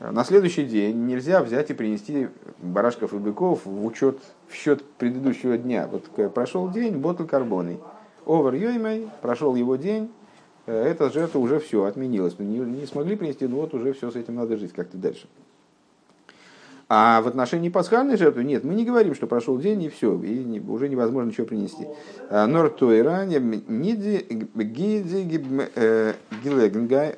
На 0.00 0.24
следующий 0.24 0.64
день 0.64 1.06
нельзя 1.06 1.42
взять 1.42 1.70
и 1.70 1.74
принести 1.74 2.28
барашков 2.58 3.12
и 3.12 3.18
быков 3.18 3.66
в 3.66 3.84
учет, 3.84 4.18
в 4.48 4.54
счет 4.54 4.82
предыдущего 4.82 5.58
дня. 5.58 5.86
Вот 5.86 6.06
прошел 6.32 6.70
день, 6.70 6.96
ботл 6.96 7.24
карбоной. 7.24 7.78
Овер 8.26 8.54
йоймай, 8.54 9.08
прошел 9.22 9.54
его 9.54 9.76
день, 9.76 10.10
э, 10.66 10.72
эта 10.72 11.10
жертва 11.10 11.38
уже 11.38 11.58
все, 11.58 11.84
отменилась. 11.84 12.38
Не, 12.38 12.58
не 12.58 12.86
смогли 12.86 13.16
принести, 13.16 13.46
ну 13.46 13.56
вот 13.56 13.74
уже 13.74 13.92
все, 13.92 14.10
с 14.10 14.16
этим 14.16 14.36
надо 14.36 14.56
жить 14.56 14.72
как-то 14.72 14.96
дальше. 14.96 15.26
А 16.92 17.22
в 17.22 17.28
отношении 17.28 17.68
пасхальной 17.68 18.16
жертвы 18.16 18.42
нет, 18.42 18.64
мы 18.64 18.74
не 18.74 18.84
говорим, 18.84 19.14
что 19.14 19.28
прошел 19.28 19.56
день 19.58 19.84
и 19.84 19.88
все, 19.88 20.20
и 20.24 20.42
не, 20.42 20.58
уже 20.58 20.88
невозможно 20.88 21.28
ничего 21.28 21.46
принести. 21.46 21.86
А, 22.30 22.48
гиди 24.56 25.46
э, 25.76 26.14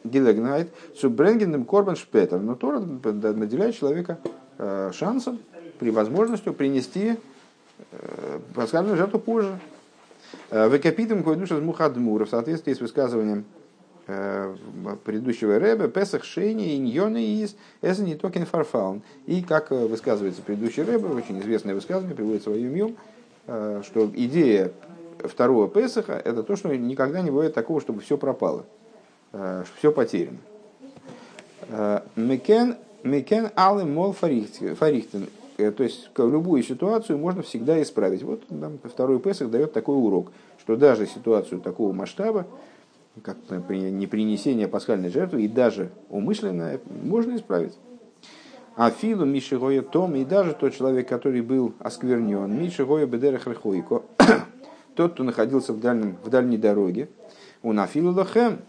гилегнайт, 0.04 0.68
суббренгендем 0.94 1.64
корбан 1.64 1.96
шпетер. 1.96 2.38
Но 2.38 2.54
Тора 2.54 2.80
наделяет 2.80 3.74
человека 3.74 4.18
э, 4.58 4.90
шансом, 4.92 5.38
при 5.78 5.90
возможности 5.90 6.50
принести 6.50 7.16
пасхальную 8.54 8.98
жертву 8.98 9.18
позже. 9.18 9.58
Векапитым 10.50 11.22
койдуша 11.22 11.56
мухадмура 11.56 12.24
в 12.24 12.30
соответствии 12.30 12.74
с 12.74 12.80
высказыванием 12.80 13.44
Э, 14.08 14.56
предыдущего 15.04 15.60
Рэбе, 15.60 15.86
Песах 15.86 16.24
Шейни, 16.24 16.76
Иньоны 16.76 17.48
это 17.82 18.02
не 18.02 18.16
токен 18.16 18.46
фарфаун. 18.46 19.02
И 19.26 19.42
как 19.42 19.70
э, 19.70 19.86
высказывается 19.86 20.42
предыдущий 20.42 20.82
Рэбе, 20.82 21.06
очень 21.06 21.38
известное 21.40 21.74
высказывание, 21.74 22.16
приводится 22.16 22.50
в 22.50 22.56
Юм 22.56 22.96
э, 23.46 23.82
что 23.86 24.10
идея 24.12 24.72
второго 25.20 25.68
Песаха– 25.68 26.14
это 26.24 26.42
то, 26.42 26.56
что 26.56 26.76
никогда 26.76 27.22
не 27.22 27.30
бывает 27.30 27.54
такого, 27.54 27.80
чтобы 27.80 28.00
все 28.00 28.18
пропало, 28.18 28.64
что 29.30 29.64
все 29.78 29.92
потеряно. 29.92 30.38
Мекен, 32.16 32.76
мекен 33.04 33.50
алы 33.54 33.84
мол 33.84 34.12
фарихтен. 34.12 35.28
То 35.56 35.82
есть 35.82 36.10
любую 36.16 36.62
ситуацию 36.62 37.18
можно 37.18 37.42
всегда 37.42 37.80
исправить. 37.82 38.22
Вот 38.22 38.50
нам 38.50 38.78
второй 38.82 39.18
Песах 39.20 39.50
дает 39.50 39.72
такой 39.72 39.96
урок, 39.96 40.32
что 40.58 40.76
даже 40.76 41.06
ситуацию 41.06 41.60
такого 41.60 41.92
масштаба, 41.92 42.46
как 43.22 43.36
не 43.68 44.06
принесение 44.06 44.68
пасхальной 44.68 45.10
жертвы, 45.10 45.42
и 45.42 45.48
даже 45.48 45.90
умышленное, 46.08 46.80
можно 47.02 47.36
исправить. 47.36 47.74
А 48.74 48.90
филу 48.90 49.26
Миши 49.26 49.58
Гоя 49.58 49.82
Том, 49.82 50.14
и 50.16 50.24
даже 50.24 50.54
тот 50.54 50.74
человек, 50.74 51.06
который 51.06 51.42
был 51.42 51.74
осквернен, 51.78 52.50
Миши 52.58 52.86
Гоя 52.86 53.06
Бедерах 53.06 53.46
Рехойко, 53.46 54.02
тот, 54.94 55.12
кто 55.12 55.24
находился 55.24 55.74
в, 55.74 55.80
дальнем, 55.80 56.16
в 56.24 56.30
дальней 56.30 56.56
дороге, 56.56 57.10
у 57.62 57.72
Нафилу 57.72 58.12
Лохем, 58.12 58.60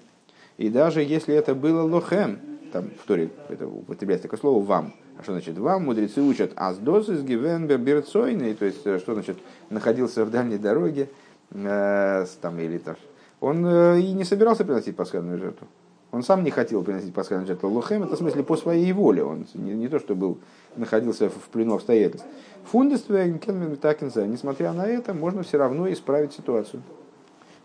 и 0.57 0.69
даже 0.69 1.01
если 1.01 1.33
это 1.33 1.55
было 1.55 1.83
Лохем, 1.83 2.39
там 2.73 2.89
в 3.01 3.07
Торе 3.07 3.29
это 3.47 3.65
употребляется 3.65 4.23
такое 4.23 4.39
слово 4.39 4.63
«вам», 4.65 4.93
а 5.17 5.23
что 5.23 5.33
значит 5.33 5.57
«вам»? 5.57 5.85
Мудрецы 5.85 6.21
учат 6.21 6.51
«аздос 6.55 7.09
из 7.09 7.23
гивен 7.23 7.67
берберцойный», 7.67 8.53
то 8.53 8.65
есть 8.65 8.81
что 8.81 9.13
значит 9.13 9.37
«находился 9.69 10.25
в 10.25 10.31
дальней 10.31 10.57
дороге», 10.57 11.09
э, 11.51 12.25
там, 12.41 12.59
или 12.59 12.77
там, 12.77 12.95
он 13.39 13.65
э, 13.65 13.99
и 13.99 14.13
не 14.13 14.23
собирался 14.23 14.63
приносить 14.63 14.95
пасхальную 14.95 15.37
жертву. 15.37 15.67
Он 16.13 16.21
сам 16.21 16.43
не 16.43 16.51
хотел 16.51 16.83
приносить 16.83 17.13
пасхальную 17.13 17.47
жертву. 17.47 17.69
Лохем 17.69 18.03
это 18.03 18.15
в 18.15 18.19
смысле 18.19 18.43
по 18.43 18.55
своей 18.55 18.93
воле. 18.93 19.23
Он 19.23 19.47
не, 19.55 19.73
не 19.73 19.87
то, 19.87 19.99
что 19.99 20.15
был, 20.15 20.37
находился 20.75 21.27
в 21.29 21.49
плену 21.51 21.73
обстоятельств. 21.73 22.25
Фундестве 22.71 23.39
Такинза, 23.81 24.27
несмотря 24.27 24.73
на 24.73 24.85
это, 24.85 25.13
можно 25.13 25.41
все 25.41 25.57
равно 25.57 25.91
исправить 25.91 26.33
ситуацию. 26.33 26.83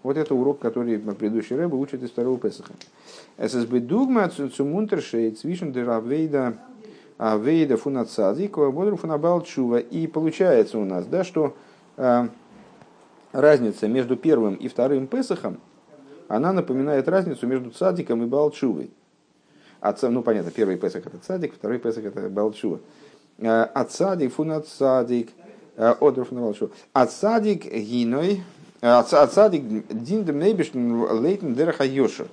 Вот 0.03 0.17
это 0.17 0.35
урок, 0.35 0.61
который 0.61 0.99
предыдущий 0.99 1.57
рэб 1.57 1.75
учит 1.75 2.03
из 2.03 2.11
второго 2.11 2.39
Песаха. 2.39 2.73
ССБ 3.37 3.81
дугма 3.81 4.29
цумунтершейт 4.31 5.39
свишен 5.39 5.73
деравейда 5.73 6.57
авейда 7.19 7.77
фунацазикова 7.77 8.71
бодру 8.71 8.97
фунабал 8.97 9.43
чува. 9.43 9.79
И 9.79 10.07
получается 10.07 10.79
у 10.79 10.85
нас, 10.85 11.05
да, 11.07 11.25
что 11.25 11.55
э, 11.97 12.29
разница 13.33 13.89
между 13.89 14.17
первым 14.17 14.55
и 14.55 14.69
вторым 14.69 15.07
Песахом 15.07 15.61
она 16.29 16.53
напоминает 16.53 17.09
разницу 17.09 17.47
между 17.47 17.71
цадиком 17.71 18.23
и 18.23 18.27
балчувой. 18.27 18.91
От, 19.81 20.03
ну, 20.03 20.23
понятно, 20.23 20.51
первый 20.51 20.77
Песах 20.77 21.07
это 21.07 21.19
цадик, 21.19 21.55
второй 21.55 21.79
Песах 21.79 22.05
это 22.05 22.29
балчува. 22.29 22.81
От 23.39 23.71
а 23.75 23.85
цадик, 23.85 24.33
фуна 24.33 24.61
цадик, 24.61 25.31
э, 25.77 25.95
одров 26.01 26.33
на 26.33 26.41
балчува. 26.41 26.71
От 26.93 27.13
цадик 27.13 27.65
гиной, 27.73 28.43
от 28.81 29.09
цадик 29.09 29.63
дин 29.89 30.25
дем 30.25 30.39
нейбишн 30.39 31.05
лейтен 31.21 31.55
дераха 31.55 31.85
йошер. 31.85 32.29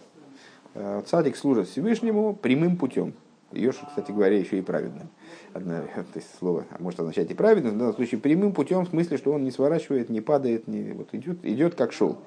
Э, 0.73 1.01
цадик 1.05 1.37
служит 1.37 1.69
Всевышнему 1.69 2.35
прямым 2.35 2.77
путем. 2.77 3.13
Йошер, 3.51 3.87
кстати 3.87 4.11
говоря, 4.11 4.37
еще 4.37 4.57
и 4.57 4.61
праведным. 4.61 5.09
Одно, 5.53 5.81
то 5.95 6.05
есть 6.15 6.27
слово 6.39 6.65
может 6.79 6.99
означать 6.99 7.31
и 7.31 7.33
праведным, 7.33 7.75
в 7.75 7.77
данном 7.77 7.95
случае 7.95 8.19
прямым 8.19 8.53
путем, 8.53 8.85
в 8.85 8.89
смысле, 8.89 9.17
что 9.17 9.31
он 9.31 9.43
не 9.43 9.51
сворачивает, 9.51 10.09
не 10.09 10.21
падает, 10.21 10.67
не, 10.67 10.93
вот 10.93 11.09
идет, 11.13 11.43
идет 11.43 11.75
как 11.75 11.93
шел. 11.93 12.17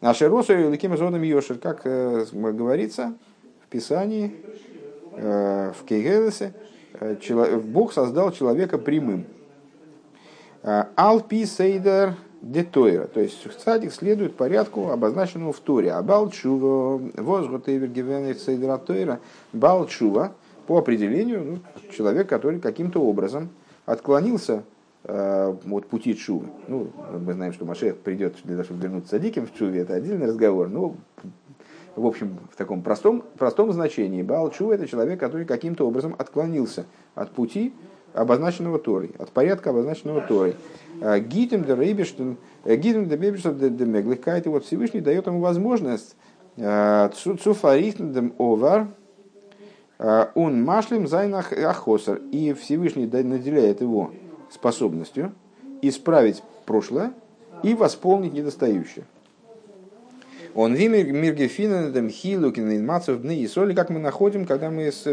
А 0.00 0.14
Шеросу 0.14 0.54
и 0.54 0.64
Лаким 0.64 0.96
Зоном 0.96 1.22
Йошер, 1.22 1.58
как 1.58 1.82
э, 1.84 2.24
говорится 2.32 3.14
в 3.62 3.68
Писании, 3.68 4.34
э, 5.12 5.72
в 5.78 5.84
Кейгелесе, 5.84 6.54
э, 6.94 7.58
Бог 7.58 7.92
создал 7.92 8.32
человека 8.32 8.78
прямым. 8.78 9.26
Э, 10.62 10.84
Алпи 10.96 11.44
Сейдер 11.44 12.14
Детойра, 12.40 13.06
то 13.06 13.20
есть 13.20 13.46
садик 13.62 13.92
следует 13.92 14.34
порядку, 14.34 14.90
обозначенному 14.90 15.52
в 15.52 15.60
Торе. 15.60 15.92
А 15.92 16.02
Балчува, 16.02 16.98
Возготейвер 17.16 17.88
Гивенер 17.88 18.36
Сейдера 18.36 18.78
Тойра, 18.78 19.20
Балчува, 19.52 20.32
по 20.70 20.78
определению, 20.78 21.42
ну, 21.44 21.58
человек, 21.90 22.28
который 22.28 22.60
каким-то 22.60 23.02
образом 23.02 23.48
отклонился 23.86 24.62
Э, 25.02 25.54
от 25.70 25.86
пути 25.86 26.14
Чувы. 26.14 26.46
Ну, 26.68 26.88
мы 27.26 27.32
знаем, 27.32 27.54
что 27.54 27.64
Машех 27.64 27.96
придет 27.96 28.36
для 28.44 28.52
того, 28.56 28.64
чтобы 28.64 28.82
вернуть 28.82 29.10
цадиков 29.10 29.46
в 29.46 29.54
Чуве, 29.54 29.80
это 29.80 29.94
отдельный 29.94 30.26
разговор. 30.26 30.68
Но, 30.68 30.94
в 31.96 32.06
общем, 32.06 32.38
в 32.52 32.56
таком 32.56 32.82
простом, 32.82 33.24
простом 33.38 33.72
значении 33.72 34.22
Баал 34.22 34.50
Чува– 34.50 34.74
это 34.74 34.86
человек, 34.86 35.18
который 35.18 35.46
каким-то 35.46 35.88
образом 35.88 36.14
отклонился 36.18 36.84
от 37.14 37.30
пути, 37.30 37.72
обозначенного 38.12 38.78
Торой, 38.78 39.12
от 39.18 39.30
порядка, 39.30 39.70
обозначенного 39.70 40.20
Торой. 40.20 40.54
Э, 41.00 41.18
גיט 41.18 41.41
אים 41.41 41.64
דער 41.64 41.74
אייבערשטער, 41.74 42.36
э, 42.64 42.76
גיט 42.76 42.92
אים 42.92 43.08
דער 43.08 43.16
אייבערשטער 43.16 43.76
די 43.76 43.84
מעגלעכקייט, 43.86 44.44
и 44.44 44.50
вот 44.50 44.66
Всевышний 44.66 45.00
дает 45.00 45.26
ему 45.26 45.40
возможность 45.40 46.14
צו 46.56 46.94
פאריכטן 46.94 47.96
דעם 47.96 48.34
עבר, 48.38 48.88
он 50.34 50.64
машлем 50.64 51.06
зайнах 51.06 51.52
ахосар, 51.52 52.20
и 52.32 52.54
Всевышний 52.54 53.06
наделяет 53.06 53.82
его 53.82 54.12
способностью 54.50 55.32
исправить 55.82 56.42
прошлое 56.64 57.12
и 57.62 57.74
восполнить 57.74 58.32
недостающее. 58.32 59.04
Он 60.54 60.74
вимер 60.74 61.12
миргефинен 61.12 62.08
хилукин 62.08 62.84
мацев 62.84 63.20
дны 63.20 63.36
и 63.36 63.46
соли, 63.46 63.74
как 63.74 63.90
мы 63.90 64.00
находим, 64.00 64.46
когда 64.46 64.70
мы 64.70 64.90
с, 64.90 65.06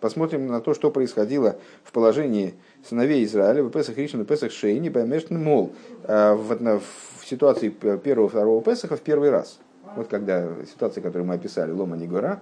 посмотрим 0.00 0.46
на 0.46 0.60
то, 0.60 0.74
что 0.74 0.90
происходило 0.90 1.56
в 1.82 1.90
положении 1.90 2.54
сыновей 2.88 3.24
Израиля, 3.24 3.64
в 3.64 3.70
Песах 3.70 3.96
Ришин 3.96 4.22
и 4.22 4.24
Песах 4.24 4.52
Шейни, 4.52 4.90
Баймештен 4.90 5.42
Мол, 5.42 5.72
в, 6.04 6.80
в 6.80 7.26
ситуации 7.26 7.70
первого-второго 7.70 8.62
Песаха 8.62 8.96
в 8.96 9.00
первый 9.00 9.30
раз. 9.30 9.58
Вот 9.96 10.06
когда 10.08 10.46
ситуация, 10.72 11.02
которую 11.02 11.26
мы 11.26 11.34
описали, 11.34 11.72
Лома 11.72 11.96
не 11.96 12.06
гора, 12.06 12.40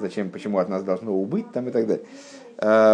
зачем, 0.00 0.30
почему 0.30 0.58
от 0.58 0.68
нас 0.68 0.82
должно 0.82 1.12
убыть, 1.14 1.50
там 1.52 1.68
и 1.68 1.70
так 1.70 1.86
далее. 1.86 2.04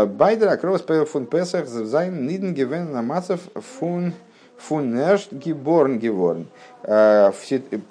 Байдер 0.06 0.48
акрос 0.48 0.82
фун 1.08 1.26
Песах 1.26 1.66
займ 1.66 2.26
ниден 2.26 2.54
гивен 2.54 2.92
намацев 2.92 3.40
фун 3.54 4.12
фун 4.56 4.94
неш 4.94 5.28
гиборн 5.30 5.98
геворн. 5.98 6.46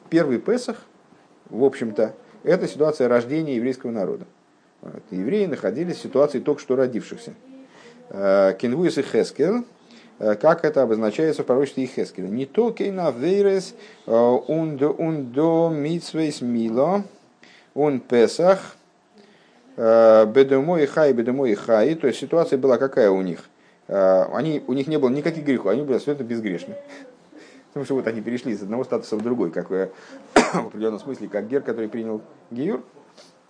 Первый 0.10 0.39
Песах, 0.39 0.78
в 1.50 1.63
общем-то, 1.63 2.13
это 2.43 2.67
ситуация 2.67 3.08
рождения 3.08 3.56
еврейского 3.56 3.91
народа. 3.91 4.26
Евреи 5.12 5.45
находились 5.45 5.98
в 5.98 6.02
ситуации 6.02 6.39
только 6.39 6.62
что 6.62 6.76
родившихся. 6.76 7.34
Кенвуис 8.10 8.98
и 8.98 9.02
Хескел, 9.04 9.65
как 10.17 10.65
это 10.65 10.82
обозначается 10.84 11.43
в 11.43 11.45
пророчестве 11.45 11.86
Хескеля. 11.86 12.28
Не 12.28 12.45
то 12.45 12.72
кейна 12.72 13.12
вейрес 13.12 13.76
ундо 14.08 15.69
митсвейс 15.69 16.41
мило 16.41 17.04
он 17.74 18.00
Песах 18.00 18.76
бедомой 19.80 20.86
хай 20.88 21.13
бедомой 21.13 21.56
хай. 21.56 21.96
То 21.96 22.08
есть 22.08 22.20
ситуация 22.20 22.60
была 22.60 22.78
какая 22.78 23.10
у 23.12 23.22
них? 23.22 23.50
Они, 23.88 24.62
у 24.68 24.74
них 24.74 24.88
не 24.88 24.98
было 24.98 25.10
никаких 25.10 25.46
грехов, 25.46 25.72
они 25.72 25.84
были 25.84 25.96
абсолютно 25.96 26.24
безгрешны. 26.24 26.76
Потому 27.70 27.86
что 27.86 27.96
вот 27.96 28.08
они 28.08 28.22
перешли 28.22 28.52
из 28.52 28.62
одного 28.62 28.84
статуса 28.84 29.15
в 29.15 29.24
другой, 29.24 29.52
как 29.52 29.70
в 29.72 29.89
определенном 30.54 31.00
смысле, 31.00 31.28
как 31.28 31.48
Гер, 31.48 31.62
который 31.62 31.88
принял 31.88 32.22
Геюр, 32.52 32.84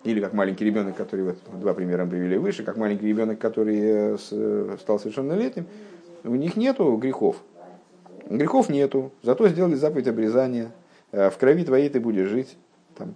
или 0.04 0.22
как 0.22 0.34
маленький 0.34 0.66
ребенок, 0.66 0.96
который 0.96 1.26
вот 1.26 1.38
два 1.60 1.74
примера 1.74 2.06
привели 2.06 2.38
выше, 2.38 2.64
как 2.64 2.78
маленький 2.78 3.08
ребенок, 3.08 3.40
который 3.40 3.80
э, 3.82 4.78
стал 4.80 5.00
совершеннолетним, 5.00 5.68
у 6.24 6.36
них 6.36 6.56
нету 6.56 6.96
грехов. 6.96 7.38
Грехов 8.30 8.70
нету, 8.70 9.12
зато 9.24 9.48
сделали 9.50 9.76
заповедь 9.76 10.08
обрезания. 10.08 10.72
Э, 11.12 11.30
в 11.30 11.38
крови 11.38 11.66
твоей 11.66 11.90
ты 11.90 12.00
будешь 12.00 12.30
жить. 12.30 12.58
Там. 12.98 13.14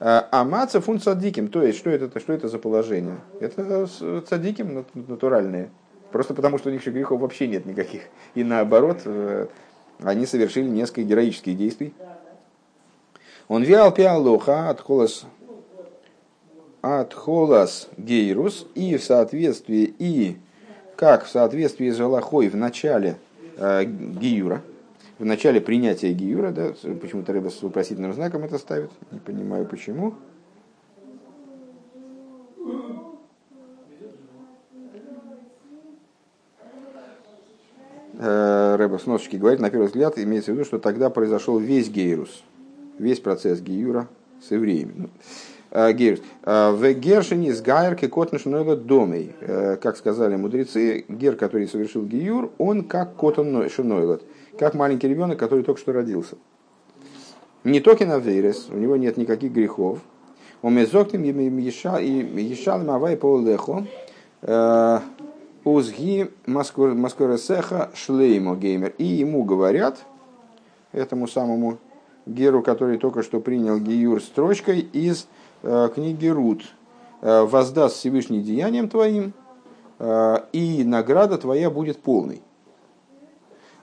Э, 0.00 0.22
а 0.30 0.44
маца 0.44 0.80
фун 0.80 1.00
цадиким, 1.00 1.48
то 1.48 1.62
есть 1.62 1.78
что 1.78 1.90
это, 1.90 2.18
что 2.20 2.32
это 2.32 2.48
за 2.48 2.58
положение? 2.58 3.18
Это 3.40 3.86
цадиким 4.28 4.84
натуральные. 4.94 5.70
Просто 6.12 6.34
потому, 6.34 6.58
что 6.58 6.68
у 6.68 6.72
них 6.72 6.80
еще 6.80 6.90
грехов 6.90 7.20
вообще 7.20 7.48
нет 7.48 7.66
никаких. 7.66 8.02
И 8.34 8.44
наоборот, 8.44 9.00
они 10.00 10.26
совершили 10.26 10.68
несколько 10.68 11.02
героических 11.02 11.56
действий. 11.56 11.92
Он 13.48 13.62
виал 13.62 13.92
пиалоха 13.92 14.70
от 14.70 14.80
холос 14.80 15.26
от 16.84 17.14
холас 17.14 17.88
гейрус 17.96 18.66
и 18.74 18.98
в 18.98 19.02
соответствии 19.02 19.94
и 19.98 20.36
как 20.96 21.24
в 21.24 21.30
соответствии 21.30 21.88
с 21.88 21.96
Галахой 21.96 22.50
в 22.50 22.56
начале 22.56 23.16
э, 23.56 23.84
гиюра, 23.84 24.60
в 25.18 25.24
начале 25.24 25.60
принятия 25.60 26.12
гиюра, 26.12 26.50
да, 26.50 26.74
почему-то 27.00 27.32
рыба 27.32 27.48
с 27.48 27.62
вопросительным 27.62 28.12
знаком 28.12 28.44
это 28.44 28.58
ставит, 28.58 28.90
не 29.10 29.18
понимаю 29.18 29.66
почему. 29.66 30.14
Э, 38.16 38.76
Рэба 38.76 38.98
с 38.98 39.06
говорит, 39.36 39.60
на 39.60 39.70
первый 39.70 39.86
взгляд, 39.86 40.18
имеется 40.18 40.52
в 40.52 40.54
виду, 40.54 40.64
что 40.64 40.78
тогда 40.78 41.10
произошел 41.10 41.58
весь 41.58 41.90
гейрус, 41.90 42.42
весь 42.98 43.20
процесс 43.20 43.60
гиюра 43.60 44.08
с 44.40 44.50
евреями. 44.50 45.10
Э, 45.74 45.92
Герш. 45.92 46.20
Э, 46.44 46.70
в 46.70 46.92
Гершине 46.94 47.52
с 47.52 47.60
Гайерки 47.60 48.06
Котнш 48.06 48.44
Домей. 48.44 49.34
Э, 49.40 49.76
как 49.76 49.96
сказали 49.96 50.36
мудрецы, 50.36 51.04
Гер, 51.08 51.34
который 51.34 51.66
совершил 51.66 52.04
Гиюр, 52.06 52.52
он 52.58 52.84
как 52.84 53.16
Котон 53.16 53.68
Шинойлот, 53.68 54.22
как 54.56 54.74
маленький 54.74 55.08
ребенок, 55.08 55.36
который 55.36 55.64
только 55.64 55.80
что 55.80 55.92
родился. 55.92 56.36
Не 57.64 57.80
только 57.80 58.06
на 58.06 58.18
Вейрес, 58.18 58.68
у 58.70 58.76
него 58.76 58.94
нет 58.94 59.16
никаких 59.16 59.52
грехов. 59.52 59.98
Он 60.62 60.74
мезоктим 60.74 61.22
ешалим 61.22 62.90
авай 62.90 63.16
по 63.16 63.38
лехо. 63.40 63.84
Узги 65.64 66.30
маскоресеха 66.46 67.90
шлеймо 67.94 68.54
геймер. 68.54 68.94
И 68.98 69.04
ему 69.04 69.44
говорят, 69.44 70.04
этому 70.92 71.26
самому 71.26 71.78
Геру, 72.26 72.62
который 72.62 72.98
только 72.98 73.22
что 73.22 73.40
принял 73.40 73.78
Гиюр 73.78 74.22
строчкой 74.22 74.80
из 74.80 75.26
книги 75.94 76.26
Рут. 76.26 76.64
«Э, 77.24 77.42
«Воздаст 77.44 77.96
Всевышний 77.96 78.42
деянием 78.42 78.90
твоим, 78.90 79.32
э, 79.98 80.36
и 80.52 80.84
награда 80.84 81.38
твоя 81.38 81.70
будет 81.70 81.98
полной». 82.00 82.42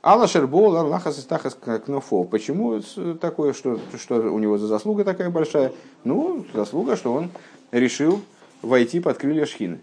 Алла 0.04 0.28
Шербол, 0.28 0.78
Аллаха 0.78 1.12
Систахас 1.12 1.56
Кнофов. 1.56 2.30
Почему 2.30 2.80
такое, 3.20 3.54
что, 3.54 3.80
что 4.00 4.16
у 4.16 4.38
него 4.38 4.60
за 4.60 4.68
заслуга 4.68 5.04
такая 5.04 5.32
большая? 5.32 5.74
Ну, 6.04 6.46
заслуга, 6.54 6.96
что 6.96 7.14
он 7.14 7.32
решил 7.72 8.22
войти 8.62 9.00
под 9.00 9.18
крылья 9.18 9.46
Шхины. 9.46 9.82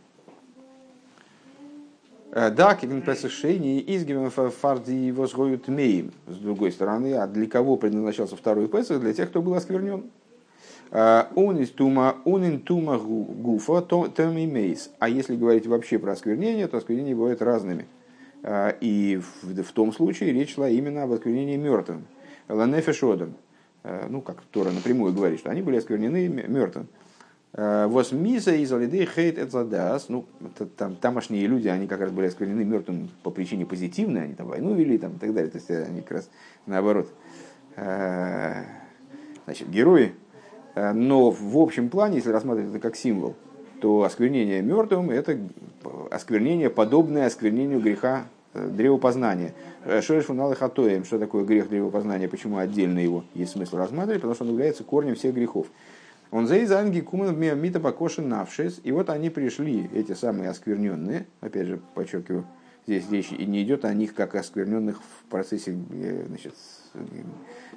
Да, 2.33 2.75
кеген 2.75 3.03
Песашени 3.03 3.83
изгивен 3.87 4.31
фарди 4.31 4.93
его 4.93 5.27
меем. 5.69 6.13
С 6.27 6.37
другой 6.37 6.73
стороны, 6.73 7.15
а 7.15 7.27
для 7.27 7.47
кого 7.49 7.77
предназначался 7.77 8.37
второй 8.37 8.69
Песах? 8.69 9.01
Для 9.01 9.13
тех, 9.13 9.31
кто 9.31 9.41
был 9.41 9.55
осквернен. 9.55 10.05
Унинтума 10.91 12.17
тума 12.65 12.99
гуфа 12.99 13.83
том 13.83 14.09
имейс. 14.09 14.91
А 14.99 15.09
если 15.09 15.37
говорить 15.37 15.67
вообще 15.67 15.99
про 15.99 16.13
осквернение, 16.13 16.67
то 16.67 16.79
осквернения 16.79 17.15
бывают 17.15 17.43
разными. 17.43 17.87
А, 18.43 18.71
и 18.81 19.21
в, 19.43 19.63
в 19.63 19.73
том 19.73 19.93
случае 19.93 20.33
речь 20.33 20.55
шла 20.55 20.69
именно 20.69 21.03
об 21.03 21.13
осквернении 21.13 21.57
мертвым. 21.57 22.07
Ланефешодом. 22.49 23.35
А, 23.85 24.07
ну, 24.09 24.23
как 24.23 24.41
Тора 24.51 24.71
напрямую 24.71 25.13
говорит, 25.13 25.41
что 25.41 25.51
они 25.51 25.61
были 25.61 25.77
осквернены 25.77 26.27
мертвым. 26.29 26.89
А, 27.53 27.87
Вос 27.87 28.13
миза 28.13 28.55
из 28.55 28.73
алиды 28.73 29.07
хейт 29.07 29.39
эцадас. 29.39 30.09
Ну, 30.09 30.25
там, 30.79 30.97
тамошние 30.97 31.47
люди, 31.47 31.69
они 31.69 31.87
как 31.87 32.01
раз 32.01 32.13
были 32.13 32.29
осквернены 32.29 32.65
мертвым 32.65 33.11
по 33.23 33.31
причине 33.31 33.67
позитивной, 33.67 34.23
они 34.23 34.35
там 34.35 34.47
войну 34.47 34.75
вели 34.75 34.97
там, 34.97 35.17
и 35.17 35.19
так 35.19 35.35
далее. 35.35 35.51
То 35.51 35.59
есть 35.59 35.71
они 35.71 36.01
как 36.01 36.13
раз 36.13 36.31
наоборот. 36.65 37.11
Значит, 39.45 39.71
герои 39.71 40.15
Э, 40.28 40.28
но 40.93 41.31
в 41.31 41.57
общем 41.57 41.89
плане, 41.89 42.17
если 42.17 42.31
рассматривать 42.31 42.71
это 42.71 42.81
как 42.81 42.97
символ, 42.97 43.35
то 43.81 44.03
осквернение 44.03 44.63
мертвым– 44.63 45.11
это 45.11 45.39
осквернение, 46.11 46.71
подобное 46.71 47.27
осквернению 47.27 47.81
греха 47.81 48.25
э, 48.55 48.69
древопознания. 48.69 49.55
Э, 49.85 50.01
Шореш 50.01 50.25
фунал 50.25 50.55
хатоем, 50.55 51.05
что 51.05 51.19
такое 51.19 51.45
грех 51.45 51.69
древопознания, 51.69 52.29
почему 52.29 52.59
отдельно 52.59 52.99
его 52.99 53.25
есть 53.35 53.53
смысл 53.53 53.77
рассматривать, 53.77 54.21
потому 54.21 54.35
что 54.35 54.45
он 54.45 54.51
является 54.51 54.85
корнем 54.85 55.15
всех 55.15 55.35
грехов. 55.35 55.69
Он 56.31 56.47
заизанги 56.47 57.01
куман 57.01 57.39
мита 57.39 57.81
покошен 57.81 58.29
навшис, 58.29 58.81
и 58.85 58.93
вот 58.93 59.09
они 59.09 59.31
пришли, 59.31 59.89
эти 59.95 60.13
самые 60.13 60.51
оскверненные, 60.51 61.27
опять 61.41 61.69
же, 61.69 61.81
подчеркиваю, 61.95 62.45
здесь 62.87 63.11
речь 63.11 63.33
и 63.33 63.47
не 63.47 63.63
идет 63.63 63.85
о 63.85 63.95
них 63.95 64.15
как 64.15 64.35
оскверненных 64.35 65.01
в 65.01 65.31
процессе 65.31 65.75
значит, 66.27 66.55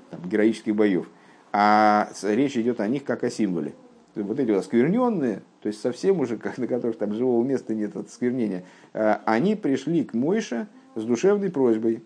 там, 0.09 0.29
героических 0.29 0.75
боев– 0.75 1.07
а 1.51 2.09
речь 2.23 2.57
идет 2.57 2.79
о 2.79 2.87
них 2.87 3.03
как 3.03 3.23
о 3.23 3.29
символе. 3.29 3.73
Вот 4.15 4.39
эти 4.39 4.51
оскверненные, 4.51 5.41
то 5.61 5.67
есть 5.67 5.81
совсем 5.81 6.19
уже, 6.19 6.37
как, 6.37 6.57
на 6.57 6.67
которых 6.67 6.97
там 6.97 7.13
живого 7.13 7.43
места 7.43 7.73
нет 7.73 7.95
от 7.95 8.07
осквернения, 8.07 8.65
э, 8.93 9.17
они 9.25 9.55
пришли 9.55 10.03
к 10.03 10.13
Мойше 10.13 10.67
с 10.95 11.03
душевной 11.03 11.49
просьбой. 11.49 12.03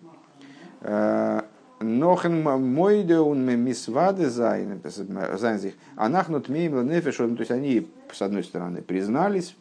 Э, 0.82 1.42
Нохен 1.80 2.42
мойде 2.42 3.18
он 3.18 3.44
мисвады 3.44 4.30
зайнзих. 4.30 5.74
Анахнут 5.94 6.48
мейм 6.48 6.88
нефеш. 6.88 7.16
То 7.16 7.36
есть 7.38 7.50
они, 7.50 7.86
с 8.10 8.22
одной 8.22 8.44
стороны, 8.44 8.80
признались, 8.80 9.56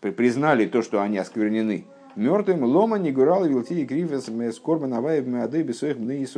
признали 0.00 0.66
то, 0.66 0.82
что 0.82 1.02
они 1.02 1.18
осквернены 1.18 1.84
мертвым, 2.16 2.64
лома 2.64 2.98
не 2.98 3.12
гурал 3.12 3.44
вилти 3.44 3.80
и 3.80 3.84
грифес 3.84 4.30
скорба 4.54 4.86
наваев 4.86 5.26
меады 5.26 5.62
бесоих 5.62 5.98
мне 5.98 6.22
и 6.22 6.28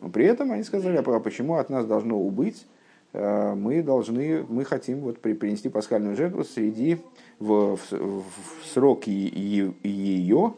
Но 0.00 0.08
при 0.08 0.26
этом 0.26 0.52
они 0.52 0.62
сказали, 0.62 0.96
а 0.96 1.20
почему 1.20 1.56
от 1.56 1.70
нас 1.70 1.86
должно 1.86 2.18
убыть? 2.18 2.66
Э, 3.12 3.54
мы 3.54 3.82
должны, 3.82 4.44
мы 4.48 4.64
хотим 4.64 5.00
вот 5.00 5.20
принести 5.20 5.68
пасхальную 5.68 6.16
жертву 6.16 6.44
среди 6.44 6.98
в, 7.38 7.76
в, 7.76 7.90
в 7.90 8.66
срок 8.72 9.06
ее 9.06 10.54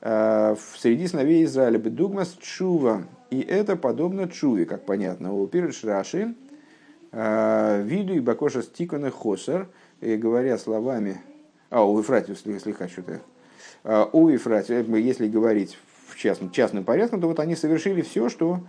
э, 0.00 0.56
среди 0.78 1.06
сыновей 1.06 1.44
Израиля 1.44 1.78
бедугмас 1.78 2.36
чува. 2.40 3.04
И 3.30 3.40
это 3.40 3.76
подобно 3.76 4.28
чуве, 4.28 4.66
как 4.66 4.84
понятно. 4.84 5.32
У 5.32 5.46
Пирш 5.46 5.84
Раши 5.84 6.34
э, 7.12 7.82
виду 7.82 8.14
и 8.14 8.20
бакоша 8.20 8.62
стикана 8.62 9.10
хосер, 9.10 9.68
говоря 10.00 10.58
словами, 10.58 11.20
а 11.70 11.84
у 11.84 11.98
Ефратиус 11.98 12.40
слегка 12.40 12.88
что-то 12.88 13.20
у 13.84 14.28
Ефрати, 14.28 14.72
э, 14.72 15.00
если 15.00 15.28
говорить 15.28 15.78
в 16.08 16.16
частном, 16.16 16.50
частным 16.50 16.84
порядком, 16.84 17.20
то 17.20 17.26
вот 17.28 17.40
они 17.40 17.56
совершили 17.56 18.02
все, 18.02 18.28
что 18.28 18.60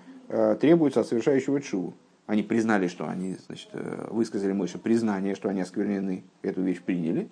требуется 0.62 1.01
от 1.01 1.07
совершающего 1.07 1.59
чуву. 1.59 1.93
Они 2.26 2.41
признали, 2.41 2.88
что 2.88 3.09
они 3.09 3.36
значит, 3.47 3.68
высказали 4.09 4.53
Мойше 4.53 4.78
признание, 4.78 5.36
что 5.36 5.49
они 5.49 5.59
осквернены, 5.59 6.24
эту 6.41 6.62
вещь 6.62 6.80
приняли, 6.82 7.28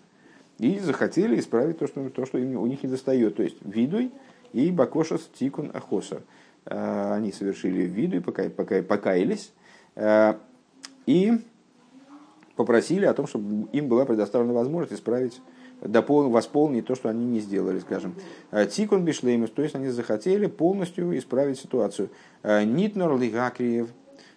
и 0.57 0.79
захотели 0.79 1.39
исправить 1.39 1.79
то, 1.79 1.87
что, 1.87 2.09
то, 2.09 2.25
что 2.25 2.37
им, 2.37 2.57
у 2.57 2.65
них 2.65 2.83
не 2.83 2.89
достает. 2.89 3.37
То 3.37 3.43
есть 3.43 3.55
видуй 3.63 4.11
и 4.51 4.69
бакошас 4.71 5.29
тикун 5.33 5.71
ахоса. 5.73 6.23
Они 6.65 7.31
совершили 7.31 7.83
виду 7.83 8.17
и 8.17 8.19
пока, 8.19 8.49
пока, 8.49 8.81
покаялись. 8.81 9.53
И 11.05 11.31
попросили 12.57 13.05
о 13.05 13.13
том, 13.13 13.25
чтобы 13.25 13.69
им 13.71 13.87
была 13.87 14.03
предоставлена 14.03 14.53
возможность 14.53 14.99
исправить, 14.99 15.39
восполнить 15.81 16.85
то, 16.85 16.95
что 16.95 17.09
они 17.09 17.25
не 17.25 17.39
сделали, 17.39 17.79
скажем. 17.79 18.15
Э, 18.51 18.65
Тикон 18.65 19.05
бишлеймус, 19.05 19.51
то 19.51 19.61
есть 19.61 19.75
они 19.75 19.89
захотели 19.89 20.47
полностью 20.47 21.17
исправить 21.17 21.59
ситуацию. 21.59 22.09
Э, 22.43 22.63
Нитнор 22.63 23.17
лигакриев, 23.17 23.89